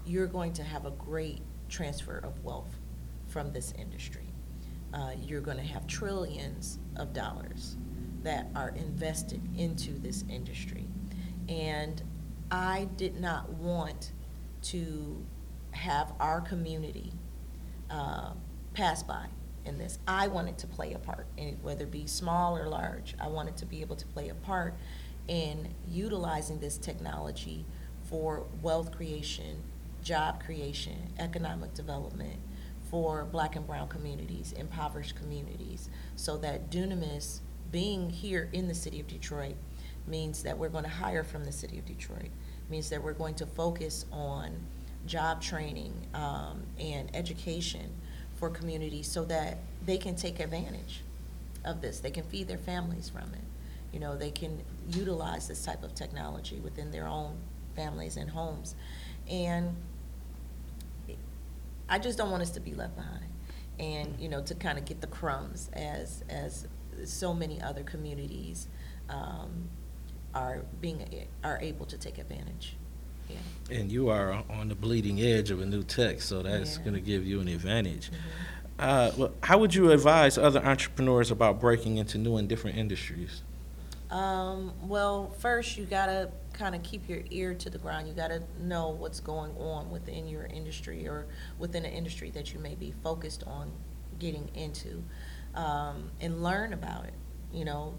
you're 0.08 0.28
going 0.28 0.54
to 0.54 0.64
have 0.64 0.86
a 0.86 0.92
great 0.92 1.42
transfer 1.70 2.18
of 2.20 2.44
wealth 2.44 2.80
from 3.28 3.52
this 3.52 3.74
industry. 3.78 4.28
Uh, 4.94 5.12
you're 5.22 5.42
going 5.42 5.58
to 5.58 5.64
have 5.64 5.86
trillions 5.86 6.80
of 6.96 7.14
dollars 7.14 7.76
that 8.24 8.48
are 8.56 8.70
invested 8.70 9.42
into 9.58 9.92
this 10.00 10.24
industry. 10.30 10.86
And 11.50 12.02
I 12.50 12.88
did 12.96 13.20
not 13.20 13.50
want 13.50 14.12
to 14.64 15.26
have 15.72 16.14
our 16.20 16.42
community 16.42 17.12
uh, 17.90 18.32
pass 18.74 19.04
by 19.04 19.26
in 19.66 19.78
this. 19.78 20.00
I 20.08 20.28
wanted 20.28 20.58
to 20.60 20.68
play 20.68 20.94
a 20.94 21.00
part, 21.00 21.28
whether 21.62 21.84
it 21.84 21.92
be 21.92 22.08
small 22.08 22.58
or 22.58 22.68
large. 22.68 23.16
I 23.20 23.28
wanted 23.28 23.58
to 23.58 23.66
be 23.66 23.82
able 23.82 23.98
to 23.98 24.06
play 24.08 24.30
a 24.30 24.36
part 24.36 24.76
in 25.28 25.68
utilizing 25.90 26.60
this 26.60 26.78
technology 26.78 27.66
for 28.10 28.46
wealth 28.62 28.96
creation, 28.96 29.62
job 30.08 30.42
creation, 30.42 30.96
economic 31.20 31.74
development 31.74 32.40
for 32.90 33.26
black 33.26 33.58
and 33.58 33.68
brown 33.68 33.90
communities, 33.90 34.54
impoverished 34.54 35.18
communities, 35.18 35.90
so 36.16 36.38
that 36.38 36.72
Dunamis, 36.72 37.40
being 37.74 38.10
here 38.10 38.48
in 38.54 38.70
the 38.70 38.74
city 38.74 39.02
of 39.02 39.08
Detroit, 39.08 39.56
means 40.08 40.44
that 40.44 40.58
we're 40.58 40.70
going 40.70 40.86
to 40.86 40.90
hire 40.90 41.26
from 41.26 41.44
the 41.44 41.52
city 41.52 41.78
of 41.78 41.86
Detroit, 41.86 42.30
means 42.70 42.90
that 42.90 43.04
we're 43.04 43.12
going 43.12 43.36
to 43.36 43.46
focus 43.46 44.06
on 44.14 44.56
job 45.06 45.42
training 45.42 45.94
um, 46.14 46.64
and 46.80 47.14
education 47.14 47.92
for 48.38 48.50
communities 48.50 49.12
so 49.12 49.26
that 49.26 49.58
they 49.86 49.98
can 49.98 50.16
take 50.16 50.40
advantage 50.40 51.02
of 51.66 51.82
this. 51.82 52.00
They 52.00 52.12
can 52.12 52.24
feed 52.24 52.48
their 52.48 52.58
families 52.58 53.10
from 53.10 53.34
it. 53.34 53.44
You 53.92 54.00
know, 54.00 54.16
they 54.16 54.32
can 54.32 54.62
utilize 54.90 55.50
this 55.50 55.66
type 55.66 55.84
of 55.84 55.94
technology 55.94 56.62
within 56.62 56.92
their 56.92 57.08
own 57.08 57.36
families 57.76 58.16
and 58.16 58.30
homes. 58.30 58.76
And 59.30 59.76
I 61.90 62.00
just 62.00 62.18
don't 62.18 62.32
want 62.32 62.42
us 62.44 62.52
to 62.52 62.60
be 62.60 62.74
left 62.74 62.96
behind. 62.96 63.26
And, 63.80 64.16
you 64.20 64.28
know, 64.28 64.42
to 64.42 64.56
kind 64.56 64.78
of 64.78 64.86
get 64.86 65.02
the 65.02 65.08
crumbs 65.08 65.70
as, 65.74 66.24
as 66.30 66.68
so 67.06 67.34
many 67.34 67.62
other 67.62 67.84
communities 67.84 68.68
um, 69.10 69.70
are 70.34 70.64
being, 70.82 71.28
are 71.44 71.60
able 71.62 71.86
to 71.86 71.98
take 71.98 72.18
advantage. 72.18 72.76
Yeah. 73.30 73.38
And 73.78 73.92
you 73.92 74.10
are 74.10 74.44
on 74.50 74.70
the 74.70 74.76
bleeding 74.76 75.22
edge 75.22 75.52
of 75.52 75.62
a 75.62 75.66
new 75.66 75.84
tech, 75.84 76.22
so 76.22 76.42
that's 76.42 76.78
Yeah. 76.78 76.84
going 76.84 76.94
to 76.96 77.02
give 77.02 77.26
you 77.26 77.40
an 77.40 77.48
advantage. 77.48 78.10
Mhm. 78.12 78.16
Uh, 78.80 79.12
well, 79.18 79.32
how 79.44 79.58
would 79.58 79.74
you 79.76 79.92
advise 79.92 80.38
other 80.38 80.64
entrepreneurs 80.64 81.32
about 81.32 81.60
breaking 81.60 81.98
into 81.98 82.18
new 82.18 82.38
and 82.38 82.48
different 82.48 82.78
industries? 82.78 83.42
Um, 84.12 84.72
well, 84.84 85.32
first 85.40 85.78
you 85.78 85.86
gotta 85.86 86.30
kind 86.58 86.76
of 86.76 86.84
keep 86.84 87.08
your 87.08 87.22
ear 87.30 87.54
to 87.54 87.70
the 87.70 87.78
ground. 87.78 88.08
You 88.08 88.14
gotta 88.14 88.44
know 88.60 88.90
what's 88.90 89.20
going 89.20 89.52
on 89.58 89.90
within 89.92 90.28
your 90.28 90.46
industry 90.46 91.08
or 91.08 91.28
within 91.60 91.86
an 91.86 91.92
industry 91.92 92.32
that 92.32 92.54
you 92.54 92.60
may 92.60 92.76
be 92.76 92.94
focused 93.04 93.44
on 93.46 93.72
getting 94.20 94.50
into, 94.56 95.04
um, 95.56 96.12
and 96.20 96.44
learn 96.44 96.74
about 96.74 97.06
it. 97.06 97.14
You 97.54 97.66
know, 97.66 97.94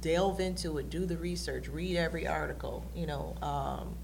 delve 0.00 0.40
into 0.40 0.78
it, 0.78 0.90
do 0.90 1.04
the 1.06 1.16
research, 1.16 1.68
read 1.68 1.96
every 1.96 2.26
article. 2.26 2.84
You 2.94 3.06
know, 3.06 3.36
um, 3.42 3.96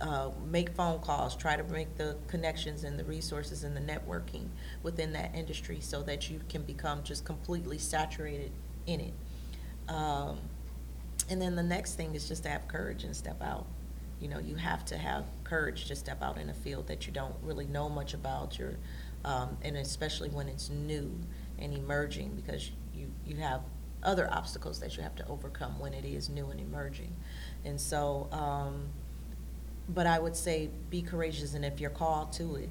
uh, 0.00 0.30
make 0.50 0.74
phone 0.74 0.98
calls, 1.00 1.36
try 1.36 1.56
to 1.56 1.62
make 1.64 1.96
the 1.96 2.16
connections 2.26 2.84
and 2.84 2.98
the 2.98 3.04
resources 3.04 3.62
and 3.64 3.76
the 3.76 3.80
networking 3.80 4.48
within 4.82 5.12
that 5.12 5.34
industry 5.34 5.78
so 5.80 6.02
that 6.02 6.28
you 6.28 6.40
can 6.48 6.62
become 6.62 7.02
just 7.04 7.24
completely 7.24 7.78
saturated 7.78 8.50
in 8.86 9.00
it. 9.00 9.14
Um, 9.88 10.38
and 11.28 11.40
then 11.40 11.56
the 11.56 11.62
next 11.62 11.94
thing 11.94 12.14
is 12.14 12.28
just 12.28 12.42
to 12.44 12.48
have 12.48 12.68
courage 12.68 13.04
and 13.04 13.14
step 13.14 13.42
out. 13.42 13.66
You 14.20 14.28
know, 14.28 14.38
you 14.38 14.56
have 14.56 14.84
to 14.86 14.96
have 14.96 15.24
courage 15.42 15.86
to 15.86 15.96
step 15.96 16.22
out 16.22 16.38
in 16.38 16.48
a 16.50 16.54
field 16.54 16.86
that 16.86 17.06
you 17.06 17.12
don't 17.12 17.34
really 17.42 17.66
know 17.66 17.88
much 17.88 18.14
about, 18.14 18.58
your, 18.58 18.74
um, 19.24 19.56
and 19.62 19.76
especially 19.76 20.28
when 20.30 20.48
it's 20.48 20.70
new 20.70 21.10
and 21.58 21.74
emerging, 21.74 22.32
because 22.36 22.70
you, 22.94 23.10
you 23.26 23.36
have 23.36 23.60
other 24.02 24.28
obstacles 24.32 24.80
that 24.80 24.96
you 24.96 25.02
have 25.02 25.14
to 25.16 25.26
overcome 25.28 25.78
when 25.78 25.94
it 25.94 26.04
is 26.04 26.28
new 26.28 26.46
and 26.46 26.60
emerging. 26.60 27.12
And 27.64 27.80
so, 27.80 28.28
um, 28.32 28.88
but 29.88 30.06
I 30.06 30.18
would 30.18 30.36
say 30.36 30.70
be 30.90 31.02
courageous, 31.02 31.54
and 31.54 31.64
if 31.64 31.80
you're 31.80 31.90
called 31.90 32.32
to 32.34 32.56
it, 32.56 32.70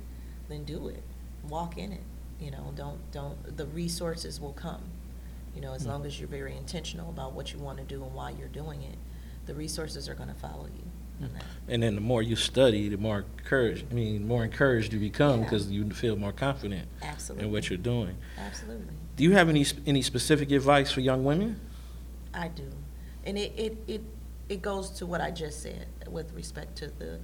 then 0.50 0.63
do 0.63 0.88
it. 0.88 1.04
Walk 1.48 1.78
in 1.78 1.92
it. 1.92 2.04
You 2.39 2.52
know, 2.52 2.74
don't 2.76 3.00
don't. 3.12 3.58
The 3.58 3.66
resources 3.68 4.39
will 4.39 4.54
come. 4.54 4.82
You 5.56 5.62
know, 5.62 5.74
as 5.74 5.84
Mm. 5.86 5.88
long 5.89 6.06
as 6.06 6.20
you're 6.20 6.30
very 6.30 6.56
intentional 6.58 7.10
about 7.10 7.34
what 7.34 7.54
you 7.54 7.60
want 7.60 7.78
to 7.78 7.84
do 7.84 8.04
and 8.04 8.13
why 8.13 8.32
you're 8.32 8.48
doing 8.48 8.82
it, 8.84 8.98
the 9.46 9.54
resources 9.54 10.10
are 10.10 10.16
going 10.16 10.30
to 10.30 10.36
follow 10.36 10.66
you. 10.66 10.84
And 11.70 11.82
then 11.82 11.96
the 11.96 12.02
more 12.02 12.22
you 12.22 12.36
study, 12.36 12.89
the 12.89 12.98
more 12.98 13.24
courage, 13.46 13.86
I 13.89 13.94
mean, 13.94 14.28
more 14.28 14.44
encouraged 14.44 14.92
you 14.92 15.00
become 15.00 15.39
Yeah. 15.39 15.44
because 15.46 15.72
you 15.72 15.89
feel 15.92 16.18
more 16.18 16.34
confident 16.34 16.88
Absolutely. 17.02 17.46
in 17.46 17.52
what 17.54 17.70
you're 17.70 17.78
doing. 17.78 18.18
Absolutely. 18.38 18.94
Do 19.16 19.24
you 19.24 19.32
have 19.32 19.48
any 19.48 19.66
any 19.86 20.02
specific 20.02 20.52
advice 20.52 20.92
for 20.92 21.00
young 21.00 21.24
women? 21.24 21.62
I 22.34 22.50
do. 22.50 22.70
And 23.26 23.38
it, 23.38 23.54
it, 23.56 23.78
it, 23.88 24.02
it 24.50 24.62
goes 24.62 24.89
to 24.92 25.06
what 25.06 25.22
I 25.22 25.32
just 25.32 25.62
said 25.62 25.88
with 26.10 26.34
respect 26.34 26.76
to 26.80 26.88
the, 26.88 27.20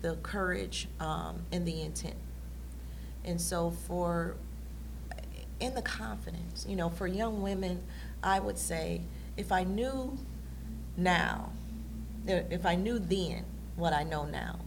the 0.00 0.16
courage 0.16 0.88
um, 0.98 1.42
and 1.52 1.64
the 1.68 1.82
intent. 1.82 2.16
And 3.24 3.40
so 3.40 3.70
for, 3.70 4.36
in 5.60 5.74
the 5.74 5.82
confidence, 5.82 6.66
you 6.68 6.76
know, 6.76 6.88
for 6.88 7.06
young 7.06 7.42
women, 7.42 7.82
I 8.22 8.40
would 8.40 8.58
say 8.58 9.02
if 9.36 9.52
I 9.52 9.64
knew 9.64 10.18
now, 10.96 11.52
if 12.26 12.66
I 12.66 12.74
knew 12.74 12.98
then 12.98 13.44
what 13.76 13.92
I 13.92 14.02
know 14.02 14.24
now, 14.24 14.60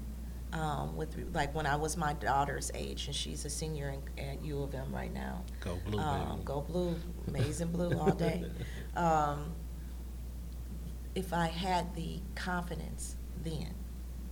um, 0.54 0.98
with, 0.98 1.16
like 1.34 1.56
when 1.56 1.66
I 1.66 1.78
was 1.78 1.96
my 1.96 2.14
daughter's 2.14 2.72
age, 2.74 3.08
and 3.08 3.16
she's 3.16 3.46
a 3.46 3.50
senior 3.50 3.90
in, 4.18 4.24
at 4.24 4.44
U 4.44 4.64
of 4.64 4.76
M 4.76 4.94
right 4.94 5.14
now. 5.14 5.44
Go 5.62 5.78
blue, 5.86 6.00
Um, 6.00 6.30
baby. 6.32 6.42
Go 6.44 6.62
blue, 6.62 6.96
amazing 7.28 7.70
blue 7.72 7.98
all 7.98 8.12
day. 8.16 8.46
Um, 8.96 9.54
if 11.16 11.34
I 11.34 11.48
had 11.48 11.96
the 11.96 12.20
confidence 12.36 13.16
then, 13.44 13.74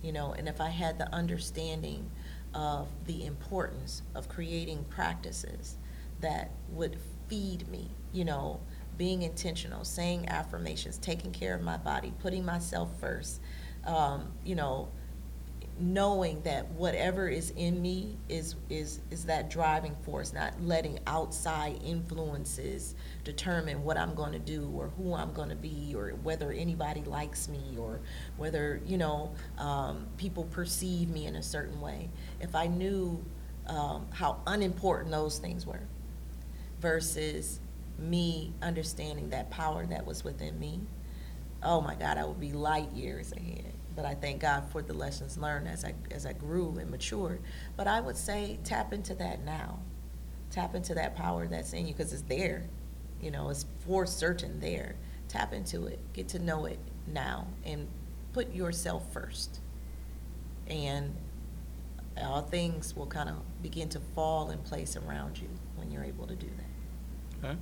you 0.02 0.12
know, 0.12 0.32
and 0.32 0.48
if 0.48 0.60
I 0.60 0.68
had 0.68 0.98
the 0.98 1.12
understanding 1.14 2.10
of 2.54 2.88
the 3.06 3.24
importance 3.26 4.02
of 4.14 4.28
creating 4.28 4.84
practices 4.88 5.76
that 6.20 6.50
would 6.70 6.98
feed 7.28 7.68
me, 7.68 7.88
you 8.12 8.24
know, 8.24 8.60
being 8.98 9.22
intentional, 9.22 9.84
saying 9.84 10.28
affirmations, 10.28 10.98
taking 10.98 11.32
care 11.32 11.54
of 11.54 11.62
my 11.62 11.76
body, 11.76 12.12
putting 12.20 12.44
myself 12.44 12.90
first, 13.00 13.40
um, 13.86 14.30
you 14.44 14.54
know, 14.54 14.88
knowing 15.80 16.42
that 16.42 16.70
whatever 16.72 17.26
is 17.26 17.50
in 17.56 17.80
me 17.80 18.16
is 18.28 18.54
is 18.68 19.00
is 19.10 19.24
that 19.24 19.48
driving 19.48 19.96
force 20.02 20.34
not 20.34 20.52
letting 20.60 20.98
outside 21.06 21.80
influences 21.82 22.94
determine 23.24 23.82
what 23.82 23.96
i'm 23.96 24.14
going 24.14 24.32
to 24.32 24.38
do 24.38 24.70
or 24.76 24.88
who 24.98 25.14
i'm 25.14 25.32
going 25.32 25.48
to 25.48 25.56
be 25.56 25.94
or 25.96 26.10
whether 26.22 26.52
anybody 26.52 27.02
likes 27.04 27.48
me 27.48 27.76
or 27.78 27.98
whether 28.36 28.82
you 28.84 28.98
know 28.98 29.32
um, 29.56 30.06
people 30.18 30.44
perceive 30.44 31.08
me 31.08 31.26
in 31.26 31.36
a 31.36 31.42
certain 31.42 31.80
way. 31.80 32.10
If 32.40 32.54
i 32.54 32.66
knew 32.66 33.24
um, 33.66 34.06
how 34.12 34.40
unimportant 34.46 35.10
those 35.10 35.38
things 35.38 35.64
were 35.64 35.80
versus 36.80 37.60
me 37.98 38.52
understanding 38.62 39.30
that 39.30 39.50
power 39.50 39.86
that 39.86 40.06
was 40.06 40.24
within 40.24 40.58
me 40.58 40.80
oh 41.62 41.80
my 41.80 41.94
God, 41.94 42.18
I 42.18 42.24
would 42.24 42.40
be 42.40 42.52
light 42.52 42.90
years 42.92 43.32
ahead. 43.32 43.72
But 43.96 44.04
I 44.04 44.14
thank 44.14 44.40
God 44.40 44.64
for 44.70 44.82
the 44.82 44.94
lessons 44.94 45.36
learned 45.36 45.68
as 45.68 45.84
I 45.84 45.94
as 46.10 46.24
I 46.24 46.32
grew 46.32 46.76
and 46.78 46.90
matured. 46.90 47.42
But 47.76 47.86
I 47.86 48.00
would 48.00 48.16
say 48.16 48.58
tap 48.64 48.92
into 48.92 49.14
that 49.16 49.44
now. 49.44 49.80
Tap 50.50 50.74
into 50.74 50.94
that 50.94 51.16
power 51.16 51.46
that's 51.46 51.72
in 51.72 51.86
you 51.86 51.92
because 51.92 52.12
it's 52.12 52.22
there. 52.22 52.64
You 53.20 53.30
know, 53.30 53.50
it's 53.50 53.66
for 53.86 54.06
certain 54.06 54.60
there. 54.60 54.94
Tap 55.28 55.52
into 55.52 55.86
it. 55.86 55.98
Get 56.12 56.28
to 56.28 56.38
know 56.38 56.66
it 56.66 56.78
now 57.06 57.46
and 57.64 57.88
put 58.32 58.54
yourself 58.54 59.12
first. 59.12 59.60
And 60.66 61.14
all 62.16 62.42
things 62.42 62.96
will 62.96 63.06
kind 63.06 63.28
of 63.28 63.36
begin 63.62 63.88
to 63.90 64.00
fall 64.00 64.50
in 64.50 64.58
place 64.58 64.96
around 64.96 65.38
you 65.38 65.48
when 65.76 65.90
you're 65.90 66.04
able 66.04 66.26
to 66.26 66.36
do 66.36 66.46
that. 66.46 66.69
Okay. 67.42 67.56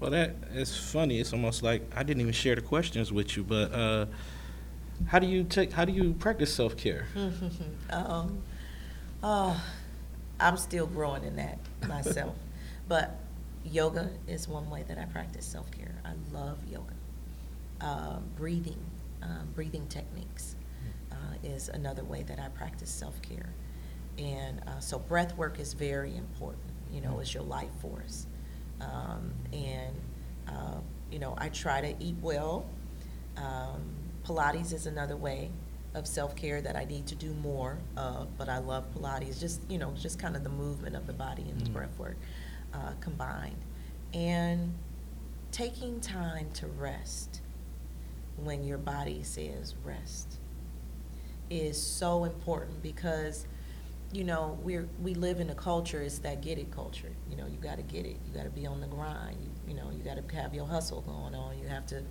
Well, 0.00 0.10
that 0.10 0.34
is 0.52 0.76
funny. 0.76 1.20
It's 1.20 1.32
almost 1.32 1.62
like 1.62 1.82
I 1.96 2.02
didn't 2.02 2.20
even 2.20 2.32
share 2.32 2.54
the 2.54 2.60
questions 2.60 3.12
with 3.12 3.36
you, 3.36 3.44
but 3.44 3.72
uh, 3.72 4.06
how 5.06 5.18
do 5.18 5.26
you 5.26 5.44
take? 5.44 5.72
How 5.72 5.84
do 5.84 5.92
you 5.92 6.14
practice 6.14 6.52
self 6.52 6.76
care? 6.76 7.06
um, 7.90 8.42
oh, 9.22 9.62
I'm 10.40 10.56
still 10.56 10.86
growing 10.86 11.24
in 11.24 11.36
that 11.36 11.58
myself. 11.88 12.34
but 12.88 13.18
yoga 13.64 14.10
is 14.26 14.48
one 14.48 14.68
way 14.68 14.82
that 14.88 14.98
I 14.98 15.04
practice 15.04 15.46
self 15.46 15.70
care. 15.70 15.94
I 16.04 16.12
love 16.36 16.58
yoga. 16.70 16.94
Um, 17.80 18.24
breathing, 18.36 18.78
um, 19.22 19.48
breathing 19.54 19.86
techniques 19.88 20.56
uh, 21.10 21.14
is 21.44 21.68
another 21.68 22.04
way 22.04 22.22
that 22.24 22.38
I 22.38 22.48
practice 22.48 22.90
self 22.90 23.20
care. 23.22 23.50
And 24.18 24.60
uh, 24.66 24.80
so 24.80 24.98
breath 24.98 25.36
work 25.36 25.58
is 25.58 25.72
very 25.72 26.16
important, 26.16 26.62
you 26.92 27.00
know, 27.00 27.18
it's 27.20 27.32
your 27.32 27.44
life 27.44 27.70
force. 27.80 28.26
Um, 28.82 29.32
and, 29.52 29.94
uh, 30.48 30.78
you 31.10 31.18
know, 31.18 31.34
I 31.38 31.48
try 31.48 31.80
to 31.80 31.94
eat 32.04 32.16
well. 32.20 32.64
Um, 33.36 33.80
Pilates 34.26 34.72
is 34.72 34.86
another 34.86 35.16
way 35.16 35.50
of 35.94 36.06
self-care 36.06 36.60
that 36.62 36.74
I 36.74 36.84
need 36.84 37.06
to 37.08 37.14
do 37.14 37.34
more 37.34 37.78
of, 37.96 38.36
but 38.38 38.48
I 38.48 38.58
love 38.58 38.84
Pilates, 38.94 39.38
just, 39.38 39.60
you 39.70 39.78
know, 39.78 39.92
just 40.00 40.18
kind 40.18 40.36
of 40.36 40.42
the 40.42 40.50
movement 40.50 40.96
of 40.96 41.06
the 41.06 41.12
body 41.12 41.42
and 41.42 41.60
the 41.60 41.68
Mhm. 41.70 41.72
breath 41.74 41.98
work 41.98 42.16
uh, 42.72 42.92
combined. 43.00 43.62
And 44.14 44.74
taking 45.50 46.00
time 46.00 46.50
to 46.54 46.66
rest 46.66 47.40
when 48.42 48.64
your 48.64 48.78
body 48.78 49.22
says 49.22 49.74
rest 49.84 50.38
is 51.50 51.80
so 51.80 52.24
important 52.24 52.82
because 52.82 53.46
you 54.12 54.24
know 54.24 54.58
we're 54.62 54.88
we 55.02 55.14
live 55.14 55.40
in 55.40 55.50
a 55.50 55.54
culture 55.54 56.02
it's 56.02 56.18
that 56.18 56.42
get 56.42 56.58
it 56.58 56.70
culture 56.70 57.10
you 57.30 57.36
know 57.36 57.46
you 57.46 57.56
got 57.56 57.76
to 57.76 57.82
get 57.82 58.04
it 58.04 58.16
you 58.26 58.34
got 58.34 58.44
to 58.44 58.50
be 58.50 58.66
on 58.66 58.80
the 58.80 58.86
grind 58.86 59.36
you, 59.40 59.72
you 59.72 59.74
know 59.74 59.90
you 59.90 60.02
got 60.02 60.16
to 60.16 60.36
have 60.36 60.54
your 60.54 60.66
hustle 60.66 61.00
going 61.02 61.34
on 61.34 61.58
you 61.58 61.66
have 61.66 61.86
to 61.86 62.02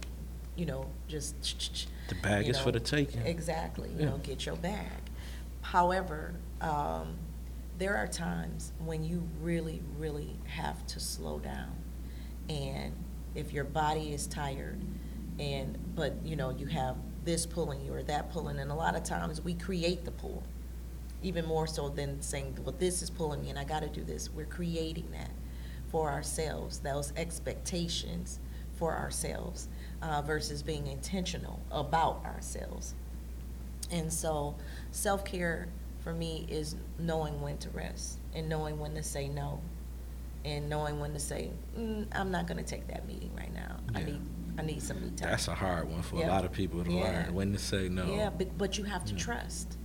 you 0.55 0.65
know 0.65 0.85
just 1.07 1.87
The 2.09 2.15
bag 2.15 2.47
is 2.49 2.59
for 2.59 2.71
the 2.71 2.79
taking. 2.79 3.21
exactly 3.21 3.89
you 3.89 3.99
Yeah. 3.99 4.05
know 4.11 4.17
get 4.17 4.45
your 4.45 4.55
bag 4.55 5.01
however 5.61 6.33
um, 6.61 7.15
there 7.77 7.95
are 7.95 8.07
times 8.07 8.71
when 8.83 9.03
you 9.03 9.23
really 9.39 9.81
really 9.97 10.35
have 10.45 10.85
to 10.87 10.99
slow 10.99 11.39
down 11.39 11.75
and 12.49 12.93
if 13.35 13.53
your 13.53 13.63
body 13.63 14.11
is 14.13 14.25
tired 14.27 14.81
and 15.39 15.77
but 15.95 16.13
you 16.25 16.35
know 16.35 16.49
you 16.49 16.65
have 16.65 16.97
this 17.23 17.45
pulling 17.45 17.79
you 17.85 17.93
or 17.93 18.01
that 18.03 18.31
pulling 18.31 18.57
and 18.59 18.71
a 18.71 18.75
lot 18.75 18.95
of 18.95 19.03
times 19.03 19.39
we 19.41 19.53
create 19.53 20.03
the 20.03 20.11
pull 20.11 20.41
even 21.23 21.45
more 21.45 21.67
so 21.67 21.89
than 21.89 22.21
saying 22.21 22.57
well 22.63 22.75
this 22.79 23.01
is 23.01 23.09
pulling 23.09 23.41
me 23.41 23.49
and 23.49 23.59
i 23.59 23.63
got 23.63 23.81
to 23.81 23.89
do 23.89 24.03
this 24.03 24.29
we're 24.33 24.45
creating 24.45 25.09
that 25.11 25.31
for 25.89 26.09
ourselves 26.09 26.79
those 26.79 27.13
expectations 27.17 28.39
for 28.75 28.95
ourselves 28.95 29.67
uh, 30.01 30.21
versus 30.21 30.63
being 30.63 30.87
intentional 30.87 31.59
about 31.71 32.23
ourselves 32.25 32.95
And 33.91 34.11
so 34.11 34.55
self 34.91 35.23
care 35.25 35.67
for 36.03 36.13
me 36.13 36.45
is 36.49 36.75
knowing 36.97 37.41
when 37.41 37.57
to 37.59 37.69
rest 37.71 38.19
and 38.33 38.47
knowing 38.49 38.79
when 38.79 38.95
to 38.95 39.03
say 39.03 39.27
no 39.27 39.61
and 40.45 40.67
knowing 40.69 40.99
when 40.99 41.13
to 41.13 41.19
say, 41.19 41.51
mm, 41.77 42.07
I'm 42.13 42.31
not 42.31 42.47
going 42.47 42.57
to 42.57 42.63
take 42.63 42.87
that 42.87 43.05
meeting 43.07 43.31
right 43.37 43.53
now. 43.53 43.77
I 43.93 44.03
need 44.03 44.21
I 44.57 44.63
need 44.63 44.81
some 44.81 44.97
me 45.01 45.09
time. 45.15 45.29
That's 45.29 45.47
a 45.47 45.55
hard 45.55 45.89
one 45.89 46.01
for 46.01 46.23
a 46.23 46.27
lot 46.27 46.45
of 46.45 46.51
people 46.51 46.83
to 46.83 46.91
Yeah. 46.91 47.01
learn 47.25 47.33
when 47.35 47.51
to 47.53 47.59
say 47.59 47.89
no. 47.89 48.05
Yeah, 48.15 48.29
but, 48.35 48.57
but 48.57 48.77
you 48.77 48.85
have 48.85 49.05
to 49.05 49.13
Yeah. 49.13 49.19
trust. 49.19 49.77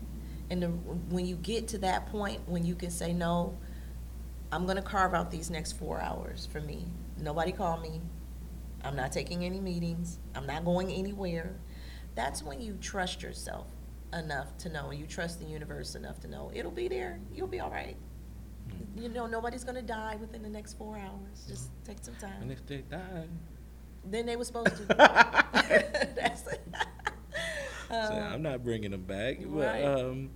And 0.51 0.63
the, 0.63 0.69
when 0.69 1.27
you 1.27 1.37
get 1.37 1.69
to 1.69 1.79
that 1.79 2.07
point, 2.07 2.41
when 2.47 2.65
you 2.65 2.75
can 2.75 2.91
say, 2.91 3.13
no, 3.13 3.57
I'm 4.53 4.67
gonna 4.67 4.83
carve 4.83 5.13
out 5.15 5.31
these 5.31 5.51
next 5.51 5.73
four 5.73 6.01
hours 6.01 6.49
for 6.53 6.61
me. 6.61 6.87
Nobody 7.19 7.53
call 7.53 7.79
me. 7.79 8.01
I'm 8.85 8.95
not 8.95 9.11
taking 9.13 9.45
any 9.45 9.61
meetings. 9.61 10.19
I'm 10.35 10.47
not 10.47 10.65
going 10.65 10.91
anywhere. 10.91 11.57
That's 12.15 12.43
when 12.43 12.61
you 12.61 12.79
trust 12.81 13.23
yourself 13.23 13.67
enough 14.15 14.57
to 14.59 14.69
know, 14.69 14.91
and 14.91 15.01
you 15.01 15.07
trust 15.07 15.41
the 15.41 15.47
universe 15.47 15.95
enough 15.97 16.21
to 16.21 16.29
know 16.29 16.51
it'll 16.55 16.71
be 16.71 16.89
there. 16.89 17.19
You'll 17.35 17.49
be 17.49 17.61
all 17.61 17.71
right. 17.71 17.97
Mm. 18.71 19.03
You 19.03 19.09
know, 19.09 19.27
nobody's 19.27 19.65
gonna 19.65 19.83
die 19.83 20.17
within 20.21 20.43
the 20.43 20.49
next 20.49 20.75
four 20.79 20.97
hours. 20.97 21.45
Just 21.49 21.71
take 21.85 21.99
some 22.03 22.15
time. 22.17 22.41
And 22.41 22.53
if 22.53 22.65
they 22.67 22.79
die, 22.79 23.27
Then 24.05 24.27
they 24.27 24.37
were 24.37 24.45
supposed 24.45 24.77
to. 24.77 24.85
That's 24.95 26.47
it. 26.47 26.63
Say, 27.89 28.19
Um, 28.19 28.33
I'm 28.33 28.43
not 28.43 28.65
bringing 28.65 28.91
them 28.91 29.03
back. 29.03 29.39
But, 29.45 29.85
um, 29.85 30.31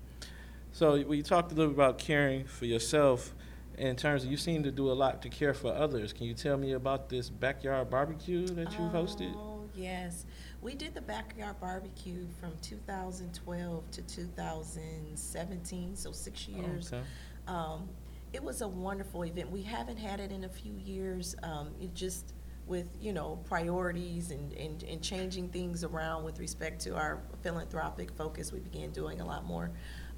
so 0.72 1.02
we 1.02 1.22
talked 1.22 1.52
a 1.52 1.54
little 1.54 1.72
about 1.72 1.98
caring 1.98 2.44
for 2.44 2.66
yourself. 2.66 3.34
In 3.78 3.96
terms 3.96 4.24
of 4.24 4.30
you 4.30 4.36
seem 4.36 4.62
to 4.64 4.70
do 4.70 4.90
a 4.90 4.92
lot 4.92 5.22
to 5.22 5.30
care 5.30 5.54
for 5.54 5.72
others. 5.72 6.12
Can 6.12 6.26
you 6.26 6.34
tell 6.34 6.58
me 6.58 6.72
about 6.72 7.08
this 7.08 7.30
backyard 7.30 7.88
barbecue 7.88 8.46
that 8.48 8.72
you 8.72 8.78
hosted? 8.78 9.34
Oh, 9.34 9.62
yes. 9.74 10.26
We 10.60 10.74
did 10.74 10.94
the 10.94 11.00
backyard 11.00 11.58
barbecue 11.60 12.26
from 12.38 12.52
2012 12.60 13.90
to 13.92 14.02
2017, 14.02 15.96
so 15.96 16.12
six 16.12 16.46
years. 16.46 16.92
Okay. 16.92 17.02
Um, 17.46 17.88
it 18.32 18.42
was 18.42 18.60
a 18.60 18.68
wonderful 18.68 19.24
event. 19.24 19.50
We 19.50 19.62
haven't 19.62 19.96
had 19.96 20.20
it 20.20 20.30
in 20.30 20.44
a 20.44 20.48
few 20.48 20.74
years. 20.74 21.34
Um, 21.42 21.70
it 21.80 21.94
just 21.94 22.34
with 22.70 22.88
you 23.00 23.12
know 23.12 23.38
priorities 23.44 24.30
and, 24.30 24.52
and, 24.54 24.82
and 24.84 25.02
changing 25.02 25.48
things 25.48 25.84
around 25.84 26.24
with 26.24 26.38
respect 26.38 26.80
to 26.82 26.94
our 26.96 27.20
philanthropic 27.42 28.10
focus, 28.12 28.52
we 28.52 28.60
began 28.60 28.90
doing 28.92 29.20
a 29.20 29.26
lot 29.26 29.44
more 29.44 29.72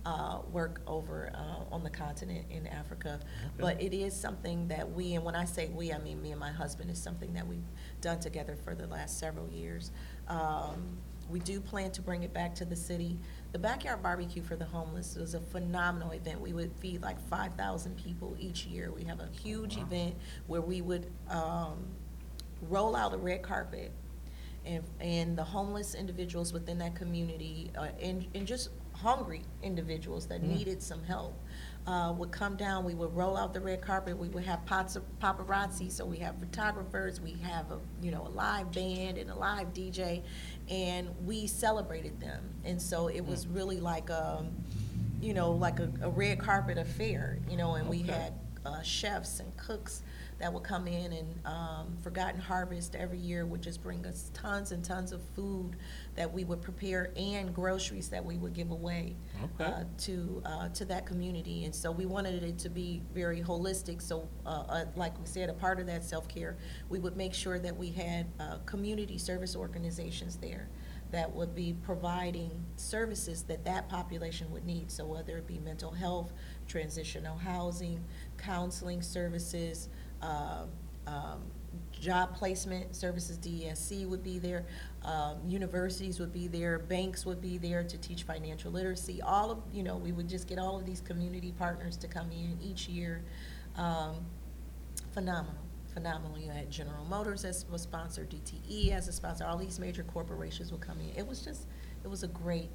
uh, 0.05 0.41
work 0.53 0.83
over 0.87 1.33
uh, 1.35 1.75
on 1.75 1.83
the 1.83 1.91
continent 1.91 2.45
in 2.51 2.67
Africa. 2.67 3.19
But 3.59 3.81
it 3.81 3.95
is 3.95 4.15
something 4.15 4.69
that 4.69 4.91
we, 4.93 5.15
and 5.15 5.25
when 5.25 5.35
I 5.35 5.45
say 5.45 5.69
we, 5.69 5.93
I 5.93 5.99
mean 5.99 6.21
me 6.21 6.33
and 6.33 6.41
my 6.41 6.51
husband, 6.51 6.91
is 6.91 7.01
something 7.01 7.33
that 7.35 7.47
we've 7.47 7.65
done 8.01 8.21
together 8.21 8.57
for 8.65 8.75
the 8.75 8.87
last 8.87 9.19
several 9.19 9.49
years. 9.49 9.91
Um, 10.29 10.99
we 11.31 11.39
do 11.39 11.61
plan 11.61 11.93
to 11.93 12.03
bring 12.03 12.25
it 12.25 12.35
back 12.35 12.55
to 12.57 12.65
the 12.65 12.75
city. 12.77 13.17
The 13.53 13.59
backyard 13.59 14.03
barbecue 14.03 14.43
for 14.43 14.57
the 14.57 14.65
homeless 14.65 15.17
was 15.17 15.35
a 15.35 15.41
phenomenal 15.41 16.11
event. 16.11 16.41
We 16.41 16.53
would 16.53 16.73
feed 16.81 17.01
like 17.01 17.19
5,000 17.31 17.97
people 17.97 18.37
each 18.41 18.67
year. 18.67 18.91
We 18.91 19.05
have 19.05 19.21
a 19.21 19.29
huge 19.41 19.77
Wow. 19.77 19.83
event 19.85 20.15
where 20.49 20.61
we 20.61 20.83
would 20.83 21.07
um, 21.31 21.85
roll 22.69 22.95
out 22.97 23.13
a 23.15 23.17
red 23.17 23.43
carpet 23.43 23.93
and, 24.65 24.83
and 25.01 25.37
the 25.37 25.45
homeless 25.45 25.95
individuals 25.95 26.53
within 26.53 26.79
that 26.79 26.95
community 26.95 27.71
uh, 27.77 27.89
and, 28.01 28.27
and 28.35 28.47
just 28.47 28.69
hungry 28.95 29.43
individuals 29.63 30.27
that 30.27 30.41
Mm. 30.43 30.57
needed 30.59 30.83
some 30.83 31.03
help 31.03 31.35
uh, 31.89 32.15
would 32.17 32.31
come 32.31 32.55
down. 32.57 32.85
We 32.85 32.95
would 32.95 33.13
roll 33.17 33.37
out 33.37 33.53
the 33.53 33.61
red 33.61 33.81
carpet. 33.81 34.17
We 34.17 34.29
would 34.29 34.45
have 34.45 34.65
pots 34.67 34.95
of 34.95 35.03
paparazzi. 35.21 35.91
So 35.91 36.05
we 36.05 36.19
have 36.19 36.37
photographers. 36.39 37.21
We 37.21 37.33
have 37.43 37.73
a 37.73 37.81
you 38.01 38.13
know 38.13 38.25
a 38.25 38.31
live 38.31 38.71
band 38.71 39.19
and 39.19 39.29
a 39.31 39.35
live 39.35 39.73
DJ, 39.75 40.23
and 40.71 41.09
we 41.27 41.49
celebrated 41.49 42.21
them. 42.21 42.45
And 42.65 42.81
so 42.81 43.09
it 43.09 43.23
was 43.27 43.49
really 43.49 43.81
like 43.81 44.09
um, 44.13 44.51
you 45.21 45.35
know 45.35 45.51
like 45.51 45.81
a, 45.81 45.91
a 46.03 46.09
red 46.11 46.39
carpet 46.39 46.79
affair. 46.79 47.39
You 47.51 47.57
know, 47.57 47.75
and 47.75 47.89
we 47.89 48.03
had 48.03 48.35
uh, 48.65 48.81
chefs 48.83 49.41
and 49.41 49.57
cooks 49.57 50.03
that 50.43 50.53
would 50.53 50.65
come 50.65 50.89
in 50.89 51.13
and 51.13 51.47
um, 51.47 51.97
Forgotten 52.03 52.41
Harvest 52.41 52.97
every 52.97 53.17
year 53.17 53.47
would 53.47 53.63
just 53.63 53.81
bring 53.81 54.05
us 54.05 54.33
tons 54.35 54.73
and 54.73 54.85
tons 54.85 55.13
of 55.13 55.23
food 55.37 55.77
that 56.17 56.31
we 56.33 56.43
would 56.43 56.61
prepare 56.61 57.13
and 57.17 57.55
groceries 57.55 58.09
that 58.09 58.25
we 58.25 58.39
would 58.39 58.53
give 58.53 58.73
away 58.73 59.15
Okay. 59.45 59.71
uh, 59.71 59.85
to 59.99 60.43
uh, 60.45 60.69
to 60.71 60.85
that 60.87 61.07
community. 61.07 61.65
And 61.65 61.73
so 61.73 61.93
we 61.93 62.07
wanted 62.07 62.43
it 62.43 62.59
to 62.59 62.69
be 62.69 63.03
very 63.15 63.41
holistic. 63.41 64.03
So, 64.03 64.29
uh, 64.45 64.65
uh, 64.69 64.85
like 64.97 65.17
we 65.21 65.27
said, 65.27 65.49
a 65.49 65.53
part 65.53 65.79
of 65.79 65.87
that 65.87 66.03
self 66.03 66.27
care, 66.27 66.57
we 66.89 66.99
would 66.99 67.17
make 67.17 67.35
sure 67.35 67.61
that 67.61 67.77
we 67.77 67.91
had 67.93 68.27
uh, 68.41 68.57
community 68.67 69.19
service 69.19 69.55
organizations 69.55 70.39
there 70.39 70.69
that 71.13 71.31
would 71.31 71.55
be 71.55 71.77
providing 71.85 72.51
services 72.77 73.43
that 73.43 73.65
that 73.67 73.87
population 73.89 74.51
would 74.51 74.65
need. 74.65 74.91
So 74.91 75.05
whether 75.05 75.37
it 75.37 75.47
be 75.47 75.59
mental 75.59 75.91
health, 75.93 76.33
transitional 76.67 77.37
housing, 77.37 78.03
counseling 78.39 79.03
services, 79.03 79.91
um, 80.23 80.69
um, 81.07 81.43
job 81.93 82.35
placement 82.35 82.95
services, 82.95 83.39
DESC 83.39 84.07
would 84.09 84.23
be 84.23 84.39
there, 84.39 84.65
um, 85.05 85.37
universities 85.47 86.19
would 86.19 86.33
be 86.33 86.49
there, 86.49 86.79
banks 86.79 87.25
would 87.25 87.41
be 87.41 87.59
there 87.59 87.85
to 87.85 87.99
teach 87.99 88.25
financial 88.25 88.73
literacy. 88.73 89.23
All 89.23 89.51
of, 89.51 89.59
you 89.73 89.83
know, 89.83 89.97
we 89.97 90.13
would 90.13 90.29
just 90.29 90.49
get 90.49 90.59
all 90.59 90.79
of 90.79 90.87
these 90.87 91.01
community 91.01 91.53
partners 91.59 91.97
to 91.99 92.09
come 92.09 92.31
in 92.33 92.59
each 92.61 92.89
year. 92.89 93.23
Um, 93.77 94.27
phenomenal, 95.13 95.63
phenomenal. 95.95 96.39
You 96.39 96.51
had 96.51 96.71
General 96.71 97.05
Motors 97.05 97.45
as 97.45 97.65
a 97.73 97.79
sponsor, 97.79 98.27
DTE 98.27 98.93
as 98.93 99.09
a 99.09 99.13
sponsor, 99.13 99.45
all 99.47 99.57
these 99.57 99.79
major 99.79 100.03
corporations 100.03 100.73
would 100.73 100.81
come 100.81 100.99
in. 101.01 101.17
It 101.17 101.27
was 101.27 101.41
just, 101.43 101.67
it 102.05 102.09
was 102.09 102.23
a 102.23 102.29
great, 102.29 102.69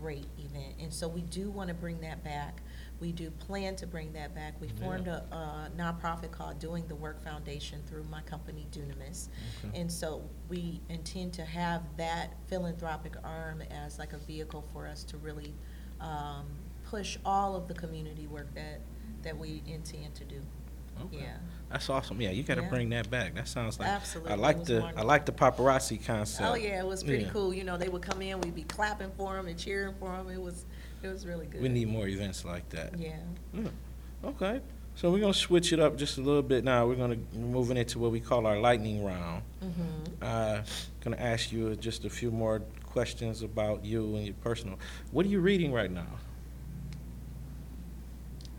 great 0.00 0.26
event. 0.38 0.74
And 0.80 0.92
so 0.92 1.08
we 1.08 1.22
do 1.22 1.50
want 1.50 1.68
to 1.68 1.74
bring 1.74 2.00
that 2.00 2.22
back. 2.22 2.60
We 2.98 3.12
do 3.12 3.30
plan 3.30 3.76
to 3.76 3.86
bring 3.86 4.12
that 4.14 4.34
back. 4.34 4.54
We 4.60 4.68
formed 4.68 5.06
a, 5.06 5.22
a 5.30 5.70
nonprofit 5.76 6.30
called 6.30 6.58
Doing 6.58 6.86
the 6.88 6.94
Work 6.94 7.22
Foundation 7.22 7.82
through 7.86 8.04
my 8.04 8.22
company 8.22 8.66
Dunamis. 8.72 9.28
Okay. 9.64 9.78
And 9.80 9.92
so 9.92 10.22
we 10.48 10.80
intend 10.88 11.34
to 11.34 11.44
have 11.44 11.82
that 11.98 12.32
philanthropic 12.46 13.14
arm 13.22 13.62
as 13.70 13.98
like 13.98 14.14
a 14.14 14.18
vehicle 14.18 14.64
for 14.72 14.86
us 14.86 15.04
to 15.04 15.18
really 15.18 15.52
um, 16.00 16.46
push 16.84 17.18
all 17.24 17.54
of 17.54 17.68
the 17.68 17.74
community 17.74 18.26
work 18.26 18.54
that, 18.54 18.80
that 19.22 19.36
we 19.36 19.62
intend 19.66 20.14
to 20.14 20.24
do. 20.24 20.40
Okay. 21.04 21.18
Yeah. 21.18 21.36
That's 21.68 21.90
awesome. 21.90 22.18
Yeah, 22.22 22.30
you 22.30 22.42
got 22.42 22.54
to 22.54 22.62
Yeah. 22.62 22.70
bring 22.70 22.88
that 22.90 23.10
back. 23.10 23.34
That 23.34 23.48
sounds 23.48 23.78
like 23.78 23.88
Absolutely. 23.88 24.32
I 24.32 24.36
like 24.36 24.64
the 24.64 24.82
I 24.96 25.02
like 25.02 25.26
the 25.26 25.32
paparazzi 25.32 26.02
concept. 26.02 26.48
Oh, 26.48 26.54
yeah, 26.54 26.80
it 26.80 26.86
was 26.86 27.04
pretty 27.04 27.24
Yeah. 27.24 27.30
cool. 27.30 27.52
You 27.52 27.64
know, 27.64 27.76
they 27.76 27.88
would 27.90 28.00
come 28.02 28.22
in, 28.22 28.40
we'd 28.40 28.54
be 28.54 28.62
clapping 28.62 29.10
for 29.18 29.36
them 29.36 29.48
and 29.48 29.58
cheering 29.58 29.94
for 29.98 30.16
them. 30.16 30.30
It 30.30 30.40
was, 30.40 30.64
it 31.06 31.12
was 31.12 31.26
really 31.26 31.46
good. 31.46 31.60
We 31.62 31.68
need 31.68 31.88
more 31.88 32.06
events 32.08 32.44
like 32.44 32.68
that. 32.70 32.98
Yeah. 32.98 33.16
Yeah. 33.54 33.68
Okay. 34.24 34.60
So 34.94 35.10
we're 35.10 35.20
gonna 35.20 35.34
switch 35.34 35.72
it 35.72 35.80
up 35.80 35.96
just 35.96 36.16
a 36.18 36.22
little 36.22 36.42
bit 36.42 36.64
now. 36.64 36.86
We're 36.86 36.94
gonna 36.96 37.18
moving 37.34 37.76
into 37.76 37.98
what 37.98 38.12
we 38.12 38.20
call 38.20 38.46
our 38.46 38.58
lightning 38.58 39.04
round. 39.04 39.42
Mm-hmm. 39.62 40.22
Uh, 40.22 40.62
gonna 41.00 41.18
ask 41.18 41.52
you 41.52 41.76
just 41.76 42.04
a 42.04 42.10
few 42.10 42.30
more 42.30 42.60
questions 42.84 43.42
about 43.42 43.84
you 43.84 44.16
and 44.16 44.24
your 44.24 44.34
personal. 44.42 44.78
What 45.10 45.26
are 45.26 45.28
you 45.28 45.40
reading 45.40 45.72
right 45.72 45.90
now? 45.90 46.06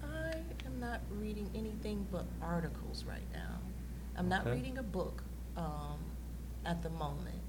I 0.03 0.33
am 0.65 0.79
not 0.79 1.01
reading 1.11 1.49
anything 1.55 2.05
but 2.11 2.25
articles 2.41 3.03
right 3.07 3.27
now. 3.33 3.57
I'm 4.15 4.29
not 4.29 4.41
Okay. 4.41 4.57
reading 4.57 4.77
a 4.77 4.83
book 4.83 5.23
um, 5.55 5.97
at 6.65 6.83
the 6.83 6.89
moment. 6.91 7.41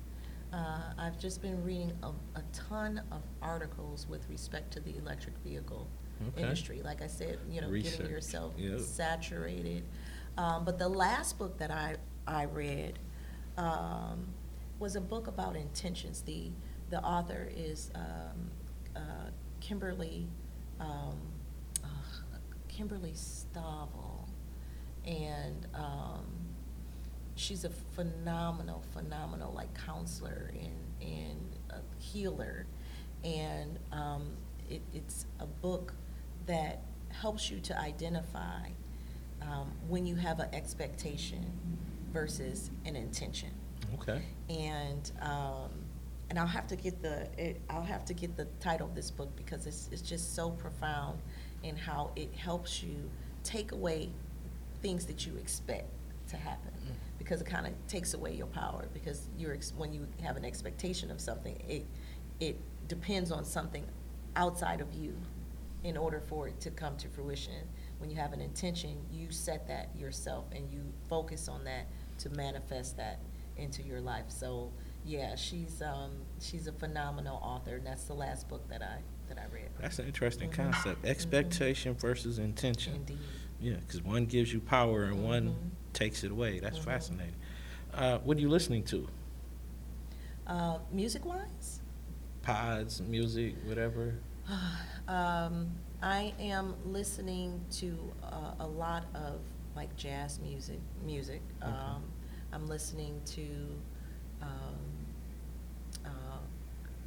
Uh, 0.52 0.80
I've 0.98 1.18
just 1.18 1.42
been 1.42 1.62
reading 1.62 1.92
a, 2.02 2.08
a 2.08 2.42
ton 2.52 3.02
of 3.12 3.22
articles 3.42 4.06
with 4.08 4.28
respect 4.30 4.72
to 4.74 4.80
the 4.80 4.96
electric 4.96 5.36
vehicle 5.38 5.86
Okay. 6.30 6.42
industry. 6.42 6.82
Like 6.82 7.00
I 7.00 7.06
said, 7.06 7.38
you 7.48 7.60
know, 7.60 7.68
Research, 7.68 7.98
getting 7.98 8.10
yourself 8.10 8.54
yep. 8.58 8.80
saturated. 8.80 9.84
Um, 10.36 10.64
but 10.64 10.76
the 10.78 10.88
last 10.88 11.38
book 11.38 11.58
that 11.58 11.70
I, 11.70 11.94
I 12.26 12.44
read 12.46 12.98
um, 13.56 14.26
was 14.80 14.96
a 14.96 15.00
book 15.00 15.28
about 15.28 15.54
intentions. 15.54 16.22
The, 16.22 16.50
the 16.90 17.00
author 17.04 17.48
is 17.54 17.92
um, 17.94 18.50
uh, 18.96 19.00
Kimberly, 19.60 20.26
um, 20.80 21.18
ugh, 21.84 21.90
Kimberly 22.68 23.14
Stavel. 23.14 24.28
And 25.06 25.68
um, 25.74 26.26
she's 27.38 27.64
a 27.64 27.70
phenomenal, 27.70 28.82
phenomenal 28.92 29.52
like 29.54 29.72
counselor 29.74 30.50
and, 30.52 31.08
and 31.08 31.56
a 31.70 32.02
healer. 32.02 32.66
And 33.24 33.78
um, 33.92 34.32
it, 34.68 34.82
it's 34.92 35.26
a 35.40 35.46
book 35.46 35.94
that 36.46 36.82
helps 37.10 37.50
you 37.50 37.60
to 37.60 37.78
identify 37.78 38.68
um, 39.42 39.72
when 39.88 40.06
you 40.06 40.16
have 40.16 40.40
an 40.40 40.52
expectation 40.52 41.44
versus 42.12 42.70
an 42.84 42.96
intention. 42.96 43.50
Okay. 43.94 44.22
And 44.50 45.10
um, 45.22 45.70
and 46.30 46.38
I'll 46.38 46.46
have 46.46 46.66
to 46.68 46.76
get 46.76 47.00
the 47.00 47.28
it, 47.38 47.60
I'll 47.70 47.82
have 47.82 48.04
to 48.06 48.14
get 48.14 48.36
the 48.36 48.46
title 48.60 48.86
of 48.88 48.94
this 48.94 49.10
book 49.10 49.34
because 49.36 49.66
it's 49.66 49.88
it's 49.90 50.02
just 50.02 50.34
so 50.34 50.50
profound 50.50 51.20
in 51.62 51.76
how 51.76 52.10
it 52.16 52.34
helps 52.34 52.82
you 52.82 53.10
take 53.44 53.72
away 53.72 54.10
things 54.82 55.06
that 55.06 55.26
you 55.26 55.36
expect 55.36 55.88
to 56.28 56.36
happen 56.36 56.70
because 57.18 57.40
it 57.40 57.46
kind 57.46 57.66
of 57.66 57.72
takes 57.88 58.14
away 58.14 58.32
your 58.34 58.46
power 58.46 58.86
because 58.94 59.28
you're 59.36 59.52
ex- 59.54 59.72
when 59.76 59.92
you 59.92 60.06
have 60.22 60.36
an 60.36 60.44
expectation 60.44 61.10
of 61.10 61.20
something 61.20 61.56
it 61.68 61.84
it 62.40 62.56
depends 62.86 63.30
on 63.32 63.44
something 63.44 63.84
outside 64.36 64.80
of 64.80 64.92
you 64.94 65.14
in 65.84 65.96
order 65.96 66.20
for 66.20 66.48
it 66.48 66.58
to 66.60 66.70
come 66.70 66.96
to 66.96 67.08
fruition. 67.08 67.52
When 67.98 68.10
you 68.10 68.16
have 68.16 68.32
an 68.32 68.40
intention, 68.40 68.96
you 69.12 69.30
set 69.30 69.66
that 69.68 69.90
yourself 69.96 70.44
and 70.54 70.68
you 70.70 70.80
focus 71.08 71.48
on 71.48 71.64
that 71.64 71.86
to 72.18 72.30
manifest 72.30 72.96
that 72.96 73.18
into 73.56 73.82
your 73.82 74.00
life. 74.00 74.24
So, 74.28 74.72
yeah, 75.04 75.34
she's 75.36 75.82
um, 75.82 76.12
she's 76.40 76.66
a 76.68 76.72
phenomenal 76.72 77.38
author, 77.42 77.76
and 77.76 77.86
that's 77.86 78.04
the 78.04 78.14
last 78.14 78.48
book 78.48 78.68
that 78.68 78.82
I 78.82 78.98
that 79.28 79.38
I 79.38 79.52
read. 79.54 79.68
That's 79.80 79.98
an 79.98 80.06
interesting 80.06 80.50
Mhm. 80.50 80.54
concept. 80.72 81.02
Mhm. 81.02 81.08
Expectation 81.08 81.94
versus 81.94 82.38
intention. 82.38 82.94
Indeed. 82.94 83.18
Yeah, 83.60 83.74
because 83.76 84.02
one 84.02 84.26
gives 84.26 84.52
you 84.52 84.60
power 84.60 85.04
and 85.04 85.22
one 85.24 85.48
Mhm. 85.50 85.70
Takes 85.92 86.24
it 86.24 86.30
away. 86.30 86.60
That's 86.60 86.78
Mhm. 86.78 86.84
fascinating. 86.84 87.34
Uh, 87.92 88.18
what 88.18 88.36
are 88.36 88.40
you 88.40 88.48
listening 88.48 88.84
to? 88.84 89.08
Uh, 90.46 90.78
music 90.92 91.24
wise, 91.24 91.80
Pods, 92.42 93.00
music, 93.02 93.54
whatever. 93.66 94.14
um, 95.08 95.70
I 96.02 96.32
am 96.38 96.74
listening 96.86 97.60
to 97.72 97.98
uh, 98.22 98.54
a 98.60 98.66
lot 98.66 99.04
of 99.14 99.40
like 99.76 99.94
jazz 99.96 100.40
music. 100.40 100.80
Music. 101.04 101.42
Okay. 101.62 101.70
Um, 101.70 102.02
I'm 102.52 102.66
listening 102.66 103.20
to 103.26 103.46
um, 104.40 104.78
uh, 106.04 106.38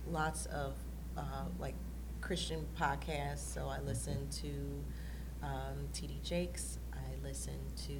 lots 0.09 0.45
of 0.47 0.73
uh, 1.17 1.45
like 1.59 1.73
Christian 2.21 2.65
podcasts. 2.79 3.39
So 3.53 3.67
I 3.67 3.79
listen 3.79 4.27
to 4.41 5.45
um, 5.45 5.87
T.D. 5.93 6.19
Jakes. 6.23 6.77
I 6.93 7.25
listen 7.27 7.57
to 7.87 7.93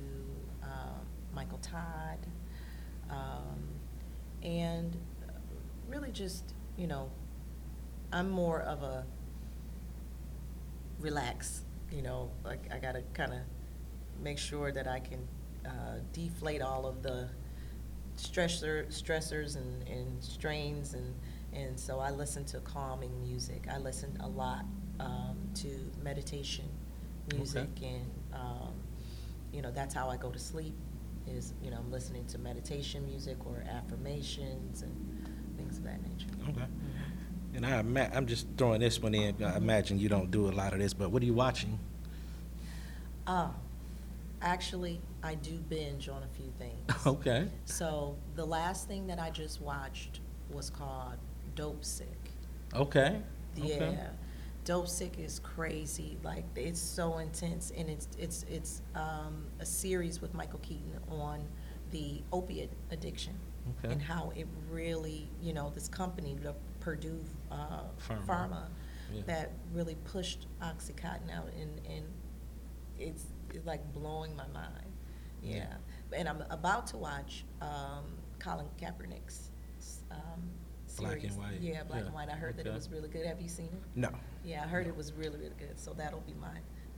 uh, 0.64 1.00
Michael 1.34 1.60
Todd, 1.60 2.26
um, 3.10 3.68
and 4.44 4.98
really 5.88 6.12
just 6.12 6.54
you 6.78 6.88
know, 6.88 7.10
I'm 8.12 8.30
more 8.30 8.62
of 8.62 8.84
a 8.84 9.06
relax. 11.00 11.62
You 11.92 12.02
know, 12.02 12.32
like 12.44 12.72
I 12.74 12.80
gotta 12.80 13.04
kind 13.14 13.34
of 13.34 13.40
make 14.22 14.38
sure 14.38 14.72
that 14.72 14.88
I 14.88 15.00
can 15.00 15.28
uh, 15.66 16.00
deflate 16.14 16.62
all 16.62 16.86
of 16.86 17.04
the 17.04 17.30
stressor, 18.18 18.88
stressors 18.88 19.56
and, 19.56 19.88
and 19.88 20.24
strains 20.24 20.94
and, 20.94 21.14
and 21.54 21.80
so 21.80 22.00
I 22.00 22.12
listen 22.12 22.46
to 22.46 22.60
calming 22.60 23.22
music. 23.22 23.68
I 23.72 23.78
listen 23.78 24.18
a 24.22 24.28
lot 24.28 24.66
um, 25.00 25.38
to 25.56 25.92
meditation 26.02 26.66
music 27.34 27.68
and 27.82 28.10
um, 28.34 28.74
you 29.54 29.62
know 29.62 29.72
that's 29.72 29.94
how 29.94 30.10
I 30.10 30.18
go 30.18 30.30
to 30.30 30.40
sleep 30.40 30.74
is 31.28 31.54
you 31.64 31.70
know 31.72 31.78
I'm 31.78 31.92
listening 31.92 32.26
to 32.28 32.38
meditation 32.40 33.06
music 33.06 33.38
or 33.46 33.64
affirmations 33.70 34.82
and 34.82 34.92
things 35.58 35.78
of 35.78 35.84
that 35.84 36.02
nature. 36.04 36.28
Okay. 36.50 36.62
Mhm. 36.62 37.56
And 37.56 37.66
I 37.66 37.80
ima- 37.80 38.10
I'm 38.14 38.26
just 38.28 38.48
throwing 38.58 38.80
this 38.80 39.02
one 39.02 39.14
in. 39.14 39.44
I 39.44 39.58
imagine 39.58 40.00
you 40.00 40.10
don't 40.10 40.32
do 40.32 40.50
a 40.50 40.54
lot 40.54 40.74
of 40.74 40.80
this, 40.80 40.94
but 40.94 41.12
what 41.12 41.22
are 41.22 41.26
you 41.26 41.34
watching? 41.34 41.78
Ah, 43.28 43.52
actually, 44.42 45.00
I 45.24 45.36
do 45.36 45.58
binge 45.70 46.10
on 46.10 46.24
a 46.24 46.28
few 46.28 46.52
things. 46.58 46.78
Okay. 47.06 47.48
So 47.66 48.16
the 48.36 48.46
last 48.46 48.88
thing 48.88 49.08
that 49.08 49.20
I 49.20 49.30
just 49.32 49.62
watched 49.62 50.20
was 50.52 50.70
called 50.70 51.18
Dope 51.56 51.84
Sick. 51.84 52.32
Okay. 52.76 53.22
Okay. 53.60 53.98
Dope 54.72 54.88
Sick 54.88 55.20
is 55.20 55.40
crazy. 55.40 56.18
Like 56.24 56.46
it's 56.56 56.80
so 56.80 57.18
intense, 57.18 57.74
and 57.78 57.90
it's 57.90 58.08
it's 58.18 58.46
it's 58.50 58.82
um, 58.96 59.44
a 59.60 59.66
series 59.66 60.22
with 60.22 60.34
Michael 60.34 60.60
Keaton 60.60 60.98
on 61.10 61.46
the 61.90 62.22
opiate 62.32 62.72
addiction 62.90 63.34
Okay. 63.84 63.92
and 63.92 64.02
how 64.02 64.32
it 64.34 64.48
really, 64.70 65.28
you 65.42 65.52
know, 65.52 65.72
this 65.76 65.90
company, 65.90 66.38
the 66.42 66.56
Purdue 66.80 67.22
uh, 67.52 67.82
Pharma. 68.08 68.26
Pharma, 68.26 68.64
Yeah. 69.14 69.22
that 69.26 69.52
really 69.74 69.96
pushed 70.06 70.48
OxyContin 70.62 71.30
out, 71.36 71.50
and 71.60 71.82
and 71.86 72.06
it's, 72.98 73.26
it's 73.54 73.66
like 73.66 73.82
blowing 73.92 74.34
my 74.38 74.48
mind. 74.54 74.94
Yeah, 75.44 75.56
Yeah. 75.56 76.18
and 76.18 76.30
I'm 76.30 76.46
about 76.50 76.88
to 76.88 76.98
watch 76.98 77.44
um, 77.62 78.06
Colin 78.40 78.68
Kaepernick's 78.82 79.50
um, 80.12 80.42
Black 81.02 81.24
and 81.24 81.38
White. 81.38 81.60
Yeah, 81.62 81.84
Black 81.84 82.00
Yeah. 82.02 82.06
and 82.06 82.14
White. 82.16 82.30
I 82.30 82.34
heard 82.36 82.58
that 82.58 82.66
it 82.68 82.74
was 82.74 82.90
really 82.90 83.10
good. 83.10 83.26
Have 83.26 83.42
you 83.42 83.50
seen 83.50 83.68
it? 83.68 83.82
No. 83.96 84.10
Yeah, 84.46 84.64
I 84.64 84.68
heard 84.68 84.88
it 84.88 84.96
was 84.96 85.14
really, 85.14 85.38
really 85.38 85.56
good. 85.58 85.78
So 85.80 85.94
that'll 85.94 86.22
be 86.22 86.34
my 86.40 86.48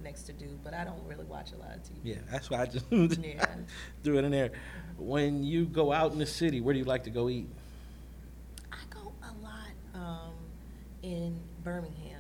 next 0.04 0.24
to 0.24 0.34
do. 0.34 0.48
But 0.64 0.74
I 0.74 0.84
don't 0.84 1.04
really 1.08 1.26
watch 1.26 1.52
a 1.54 1.58
lot 1.58 1.72
of 1.76 1.82
TV. 1.84 1.96
Yeah, 2.04 2.16
that's 2.32 2.50
why 2.50 2.62
I 2.62 2.66
just 2.66 2.86
Yeah. 2.92 3.46
threw 4.04 4.18
it 4.18 4.24
in 4.26 4.32
there. 4.32 4.52
When 4.98 5.44
you 5.44 5.66
go 5.66 5.92
out 5.92 6.12
in 6.14 6.20
the 6.20 6.26
city, 6.26 6.62
where 6.62 6.74
do 6.74 6.80
you 6.80 6.86
like 6.86 7.04
to 7.06 7.10
go 7.10 7.30
eat? 7.30 7.48
I 8.72 8.78
go 8.90 9.12
a 9.24 9.34
lot 9.44 9.72
um, 9.94 10.34
in 11.02 11.40
Birmingham. 11.64 12.20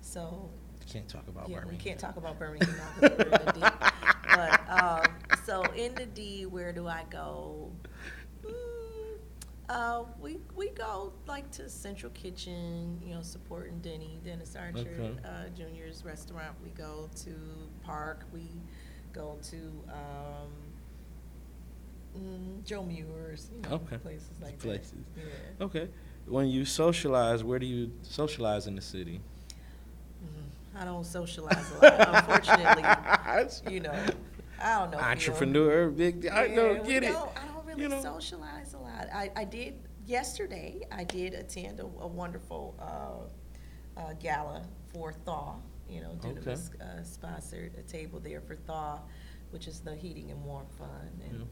So 0.00 0.48
You 0.86 0.92
can't 0.92 1.08
talk 1.08 1.26
about 1.28 1.48
yeah, 1.48 1.56
Birmingham. 1.60 1.78
we 1.78 1.82
can't 1.84 1.98
talk 1.98 2.16
about 2.16 2.38
Birmingham 2.38 2.76
now 2.76 3.08
'cause 3.08 3.18
we're 3.18 3.24
in 3.24 3.46
the 3.46 3.52
D. 3.52 3.60
But 4.34 4.68
um, 4.68 5.04
so 5.44 5.62
in 5.76 5.94
the 5.94 6.06
D, 6.06 6.44
where 6.46 6.72
do 6.72 6.88
I 6.88 7.04
go? 7.08 7.70
Mm, 8.44 8.50
uh, 9.68 10.04
we 10.20 10.38
we 10.56 10.68
go 10.70 11.12
like 11.26 11.50
to 11.52 11.68
Central 11.68 12.12
Kitchen, 12.12 13.00
you 13.04 13.14
know, 13.14 13.22
supporting 13.22 13.78
Denny, 13.80 14.18
Dennis 14.24 14.56
Archer 14.56 14.78
Okay. 14.80 15.12
uh, 15.24 15.48
Junior's 15.56 16.04
restaurant. 16.04 16.54
We 16.62 16.70
go 16.70 17.08
to 17.24 17.30
Parc. 17.82 18.24
We 18.32 18.50
go 19.12 19.38
to 19.50 19.56
um, 19.88 20.52
mm, 22.18 22.64
Joe 22.64 22.82
Muer's, 22.84 23.50
you 23.54 23.62
know, 23.62 23.76
Okay. 23.76 23.96
places 23.98 24.30
like 24.42 24.58
Places. 24.58 24.92
that. 25.14 25.22
Yeah. 25.60 25.64
Okay. 25.66 25.88
When 26.26 26.48
you 26.48 26.64
socialize, 26.64 27.44
where 27.44 27.58
do 27.58 27.66
you 27.66 27.90
socialize 28.02 28.66
in 28.66 28.74
the 28.76 28.80
city? 28.82 29.20
Mhm. 30.24 30.80
I 30.80 30.84
don't 30.84 31.04
socialize 31.04 31.70
a 31.80 31.84
lot, 31.84 32.08
unfortunately. 32.28 32.84
You 33.70 33.80
know, 33.80 33.92
I 34.62 34.78
don't 34.80 34.90
know. 34.92 34.98
Entrepreneur, 34.98 35.90
big. 35.90 36.26
I 36.26 36.46
Yeah, 36.46 36.54
know, 36.54 36.84
get 36.84 37.02
it. 37.04 37.12
don't- 37.12 37.30
I 37.36 37.46
don't 37.46 37.66
really 37.66 37.82
You 37.82 37.88
know. 37.88 38.00
socialize 38.02 38.72
a 38.74 38.78
lot. 38.78 38.83
I, 39.14 39.30
I 39.36 39.44
did 39.44 39.74
yesterday. 40.06 40.82
I 40.92 41.04
did 41.04 41.34
attend 41.34 41.80
a, 41.80 41.84
a 41.84 42.06
wonderful 42.06 42.74
uh, 42.80 44.00
uh, 44.00 44.12
gala 44.20 44.62
for 44.92 45.12
Thaw. 45.12 45.56
You 45.88 46.00
know, 46.00 46.18
Dunamis 46.20 46.70
uh, 46.80 47.02
sponsored 47.04 47.72
a 47.78 47.82
table 47.82 48.18
there 48.20 48.40
for 48.40 48.56
Thaw, 48.56 48.98
which 49.50 49.68
is 49.68 49.80
the 49.80 49.94
heating 49.94 50.30
and 50.30 50.42
warmth 50.44 50.72
fund. 50.76 51.20
And, 51.24 51.38
Yeah. 51.40 51.44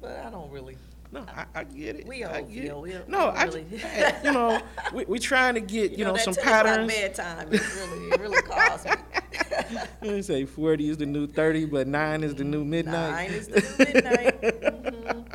But 0.00 0.18
I 0.26 0.30
don't 0.30 0.50
really. 0.50 0.76
No, 1.12 1.24
I, 1.28 1.44
I 1.54 1.64
get 1.64 1.96
it. 1.96 2.06
We 2.08 2.24
I 2.24 2.40
old, 2.40 2.52
get. 2.52 2.76
We 2.76 2.92
it. 2.92 3.08
No, 3.08 3.28
I 3.28 3.44
really- 3.44 3.62
hey, 3.70 4.12
you 4.24 4.32
know, 4.32 4.60
we 4.92 5.04
we 5.04 5.18
trying 5.18 5.54
to 5.54 5.60
get 5.60 5.92
you, 5.92 6.04
know, 6.04 6.12
that 6.14 6.22
some 6.24 6.34
10 6.34 6.42
o'clock 6.42 6.64
patterns. 6.66 6.92
bedtime 6.92 7.52
is 7.52 7.60
really 7.76 8.08
it 8.08 8.20
really 8.20 8.42
calls 8.42 8.84
me. 8.84 8.90
They 10.02 10.22
say 10.22 10.44
forty 10.44 10.88
is 10.88 10.96
the 10.98 11.06
new 11.06 11.26
thirty, 11.26 11.64
but 11.64 11.86
nine 11.86 12.22
is 12.24 12.34
the 12.34 12.44
new 12.44 12.64
midnight. 12.64 13.10
Nine 13.12 13.30
is 13.30 13.48
the 13.48 13.60
new 13.60 13.94
midnight. 13.94 14.40
Mhm. 15.04 15.26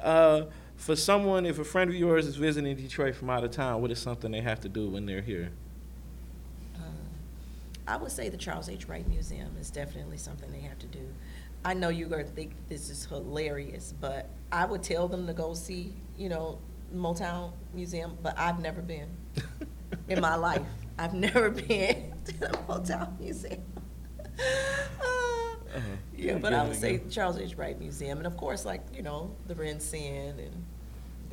uh, 0.00 0.42
for 0.84 0.94
someone, 0.94 1.46
if 1.46 1.58
a 1.58 1.64
friend 1.64 1.88
of 1.88 1.96
yours 1.96 2.26
is 2.26 2.36
visiting 2.36 2.76
Detroit 2.76 3.14
from 3.14 3.30
out 3.30 3.42
of 3.42 3.50
town, 3.50 3.80
what 3.80 3.90
is 3.90 3.98
something 3.98 4.30
they 4.30 4.42
have 4.42 4.60
to 4.60 4.68
do 4.68 4.86
when 4.90 5.06
they're 5.06 5.22
here? 5.22 5.50
Um, 6.76 6.82
I 7.88 7.96
would 7.96 8.12
say 8.12 8.28
the 8.28 8.36
Charles 8.36 8.68
H. 8.68 8.86
Wright 8.86 9.08
Museum 9.08 9.56
is 9.58 9.70
definitely 9.70 10.18
something 10.18 10.52
they 10.52 10.60
have 10.60 10.78
to 10.80 10.86
do. 10.86 11.00
I 11.64 11.72
know 11.72 11.88
you're 11.88 12.10
going 12.10 12.26
to 12.26 12.30
think 12.30 12.52
this 12.68 12.90
is 12.90 13.06
hilarious, 13.06 13.94
but 13.98 14.28
I 14.52 14.66
would 14.66 14.82
tell 14.82 15.08
them 15.08 15.26
to 15.26 15.32
go 15.32 15.54
see, 15.54 15.94
you 16.18 16.28
know, 16.28 16.58
Motown 16.94 17.52
Museum, 17.72 18.18
but 18.22 18.38
I've 18.38 18.60
never 18.60 18.82
been 18.82 19.08
in 20.10 20.20
my 20.20 20.34
life. 20.50 20.60
I've 20.98 21.14
never 21.14 21.48
been 21.66 22.12
to 22.26 22.40
the 22.40 22.48
Motown 22.68 23.18
Museum. 23.18 23.62
Uh-huh. 25.74 25.96
Yeah, 26.16 26.38
but 26.38 26.52
I 26.52 26.64
would 26.64 26.76
say. 26.76 27.00
Charles 27.10 27.36
H. 27.36 27.56
Wright 27.56 27.76
Museum, 27.76 28.18
and 28.18 28.28
of 28.28 28.36
course, 28.36 28.64
like 28.64 28.80
you 28.94 29.02
know, 29.02 29.34
the 29.48 29.56
RenCen 29.56 30.38
and 30.38 30.64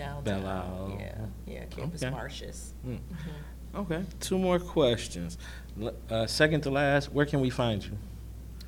downtown. 0.06 0.24
Belle 0.24 0.48
Isle. 0.48 0.98
Yeah, 1.00 1.26
yeah, 1.54 1.66
Campus 1.66 2.04
Okay. 2.04 2.12
Martius. 2.12 2.74
Mm. 2.86 2.98
Mhm. 2.98 3.80
Okay, 3.82 4.04
two 4.20 4.38
more 4.38 4.60
questions. 4.60 5.38
Uh, 6.10 6.28
second 6.28 6.62
to 6.62 6.70
last, 6.72 7.12
where 7.14 7.26
can 7.26 7.40
we 7.40 7.50
find 7.50 7.84
you? 7.86 7.98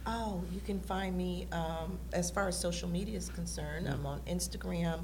Oh, 0.06 0.42
you 0.54 0.60
can 0.62 0.80
find 0.80 1.18
me, 1.18 1.48
um, 1.52 1.98
as 2.14 2.30
far 2.30 2.48
as 2.48 2.58
social 2.60 2.90
media 2.90 3.18
is 3.18 3.30
concerned, 3.30 3.88
I'm 3.88 4.06
on 4.06 4.20
Instagram. 4.28 5.00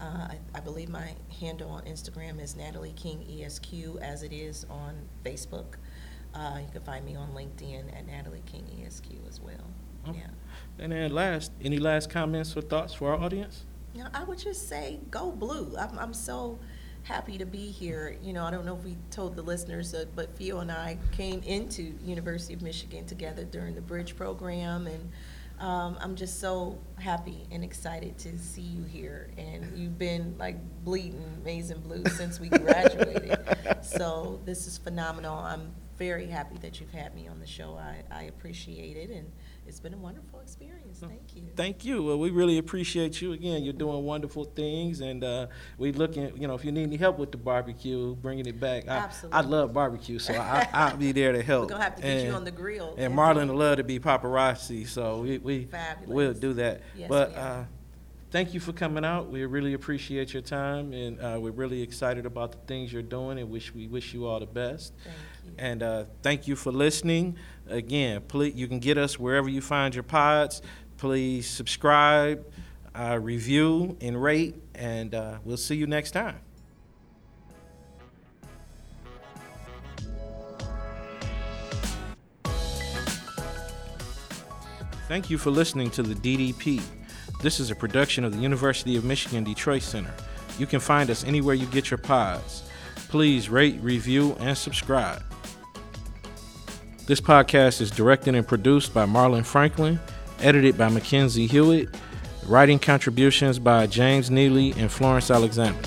Uh, 0.00 0.04
I, 0.32 0.38
I 0.54 0.60
believe 0.60 0.88
my 0.88 1.14
handle 1.40 1.70
on 1.70 1.82
Instagram 1.84 2.40
is 2.40 2.56
Natalie 2.56 2.92
King 2.96 3.24
ESQ, 3.28 3.98
as 4.02 4.22
it 4.22 4.32
is 4.32 4.66
on 4.68 4.94
Facebook. 5.24 5.76
Uh, 6.34 6.58
you 6.60 6.66
can 6.72 6.80
find 6.82 7.04
me 7.04 7.14
on 7.14 7.28
LinkedIn 7.32 7.94
at 7.96 8.06
Natalie 8.06 8.42
King 8.46 8.64
ESQ 8.84 9.06
as 9.28 9.40
well. 9.40 9.66
Okay. 10.08 10.18
Yeah. 10.18 10.84
And 10.84 10.92
then 10.92 11.12
last, 11.12 11.52
any 11.62 11.78
last 11.78 12.10
comments 12.10 12.56
or 12.56 12.62
thoughts 12.62 12.94
for 12.94 13.10
our 13.12 13.20
audience? 13.20 13.64
I 14.14 14.24
would 14.24 14.38
just 14.38 14.68
say, 14.68 15.00
go 15.10 15.30
blue. 15.30 15.76
I'm, 15.76 15.98
I'm 15.98 16.14
so 16.14 16.58
happy 17.02 17.38
to 17.38 17.46
be 17.46 17.70
here. 17.70 18.16
You 18.22 18.32
know, 18.32 18.44
I 18.44 18.50
don't 18.50 18.64
know 18.64 18.76
if 18.76 18.84
we 18.84 18.96
told 19.10 19.36
the 19.36 19.42
listeners, 19.42 19.94
uh, 19.94 20.06
but 20.14 20.36
Theo 20.36 20.60
and 20.60 20.70
I 20.70 20.98
came 21.12 21.42
into 21.42 21.94
University 22.04 22.54
of 22.54 22.62
Michigan 22.62 23.06
together 23.06 23.44
during 23.44 23.74
the 23.74 23.80
Bridge 23.80 24.16
program, 24.16 24.86
and 24.86 25.10
um, 25.58 25.96
I'm 26.00 26.16
just 26.16 26.40
so 26.40 26.78
happy 26.98 27.46
and 27.50 27.62
excited 27.62 28.18
to 28.18 28.38
see 28.38 28.62
you 28.62 28.84
here. 28.84 29.30
And 29.36 29.76
you've 29.76 29.98
been 29.98 30.36
like 30.38 30.56
bleeding 30.84 31.24
amazing 31.42 31.80
blue 31.80 32.04
since 32.06 32.40
we 32.40 32.48
graduated. 32.48 33.38
so 33.82 34.40
this 34.44 34.66
is 34.66 34.78
phenomenal. 34.78 35.36
I'm 35.36 35.72
very 35.98 36.26
happy 36.26 36.56
that 36.58 36.80
you've 36.80 36.92
had 36.92 37.14
me 37.14 37.28
on 37.28 37.38
the 37.40 37.46
show. 37.46 37.78
I, 37.78 38.02
I 38.10 38.22
appreciate 38.24 38.96
it, 38.96 39.10
and 39.10 39.30
it's 39.66 39.80
been 39.80 39.94
a 39.94 39.98
wonderful 39.98 40.40
experience. 40.40 40.98
Thank 41.00 41.36
you. 41.36 41.42
Thank 41.56 41.84
you. 41.84 42.02
Well, 42.02 42.18
we 42.18 42.30
really 42.30 42.58
appreciate 42.58 43.20
you. 43.22 43.32
Again, 43.32 43.62
you're 43.62 43.72
doing 43.72 44.04
wonderful 44.04 44.44
things, 44.44 45.00
and 45.00 45.22
uh, 45.22 45.46
we 45.78 45.92
looking. 45.92 46.36
You 46.36 46.48
know, 46.48 46.54
if 46.54 46.64
you 46.64 46.72
need 46.72 46.82
any 46.84 46.96
help 46.96 47.18
with 47.18 47.30
the 47.30 47.38
barbecue, 47.38 48.14
bringing 48.16 48.46
it 48.46 48.58
back. 48.58 48.88
I, 48.88 48.96
Absolutely. 48.98 49.38
I 49.38 49.40
love 49.42 49.72
barbecue, 49.72 50.18
so 50.18 50.34
I, 50.34 50.68
I'll 50.72 50.96
be 50.96 51.12
there 51.12 51.32
to 51.32 51.42
help. 51.42 51.64
We're 51.64 51.70
gonna 51.70 51.84
have 51.84 51.96
to 51.96 52.02
get 52.02 52.26
you 52.26 52.32
on 52.32 52.44
the 52.44 52.50
grill. 52.50 52.94
And 52.98 53.14
Marlon 53.14 53.48
would 53.48 53.56
love 53.56 53.76
to 53.76 53.84
be 53.84 53.98
paparazzi, 53.98 54.86
so 54.86 55.20
we, 55.20 55.38
we 55.38 55.64
Fabulous. 55.64 56.14
we'll 56.14 56.34
do 56.34 56.52
that. 56.54 56.82
Yes, 56.96 57.08
but 57.08 57.34
uh, 57.34 57.64
thank 58.32 58.54
you 58.54 58.60
for 58.60 58.72
coming 58.72 59.04
out. 59.04 59.30
We 59.30 59.44
really 59.44 59.74
appreciate 59.74 60.32
your 60.32 60.42
time, 60.42 60.92
and 60.92 61.20
uh, 61.20 61.38
we're 61.40 61.52
really 61.52 61.82
excited 61.82 62.26
about 62.26 62.52
the 62.52 62.58
things 62.66 62.92
you're 62.92 63.02
doing, 63.02 63.38
and 63.38 63.50
wish 63.50 63.72
we 63.74 63.86
wish 63.86 64.12
you 64.12 64.26
all 64.26 64.40
the 64.40 64.46
best. 64.46 64.92
Thank 65.04 65.16
you. 65.44 65.52
And 65.58 65.82
uh, 65.82 66.04
thank 66.22 66.48
you 66.48 66.56
for 66.56 66.72
listening. 66.72 67.36
Again, 67.68 68.22
please, 68.28 68.54
you 68.54 68.66
can 68.68 68.78
get 68.78 68.98
us 68.98 69.18
wherever 69.18 69.48
you 69.48 69.60
find 69.60 69.94
your 69.94 70.02
pods. 70.02 70.62
Please 70.96 71.48
subscribe, 71.48 72.44
uh, 72.94 73.18
review, 73.20 73.96
and 74.00 74.22
rate, 74.22 74.56
and 74.74 75.14
uh, 75.14 75.38
we'll 75.44 75.56
see 75.56 75.76
you 75.76 75.86
next 75.86 76.12
time. 76.12 76.38
Thank 85.08 85.28
you 85.28 85.36
for 85.36 85.50
listening 85.50 85.90
to 85.90 86.02
the 86.02 86.14
DDP. 86.14 86.82
This 87.42 87.60
is 87.60 87.70
a 87.70 87.74
production 87.74 88.24
of 88.24 88.32
the 88.32 88.38
University 88.38 88.96
of 88.96 89.04
Michigan 89.04 89.44
Detroit 89.44 89.82
Center. 89.82 90.14
You 90.58 90.66
can 90.66 90.80
find 90.80 91.10
us 91.10 91.24
anywhere 91.24 91.54
you 91.54 91.66
get 91.66 91.90
your 91.90 91.98
pods. 91.98 92.62
Please 93.08 93.50
rate, 93.50 93.78
review, 93.82 94.36
and 94.40 94.56
subscribe. 94.56 95.22
This 97.04 97.20
podcast 97.20 97.80
is 97.80 97.90
directed 97.90 98.36
and 98.36 98.46
produced 98.46 98.94
by 98.94 99.06
Marlon 99.06 99.44
Franklin, 99.44 99.98
edited 100.38 100.78
by 100.78 100.88
Mackenzie 100.88 101.48
Hewitt, 101.48 101.88
writing 102.46 102.78
contributions 102.78 103.58
by 103.58 103.88
James 103.88 104.30
Neely 104.30 104.72
and 104.78 104.90
Florence 104.90 105.28
Alexander. 105.28 105.80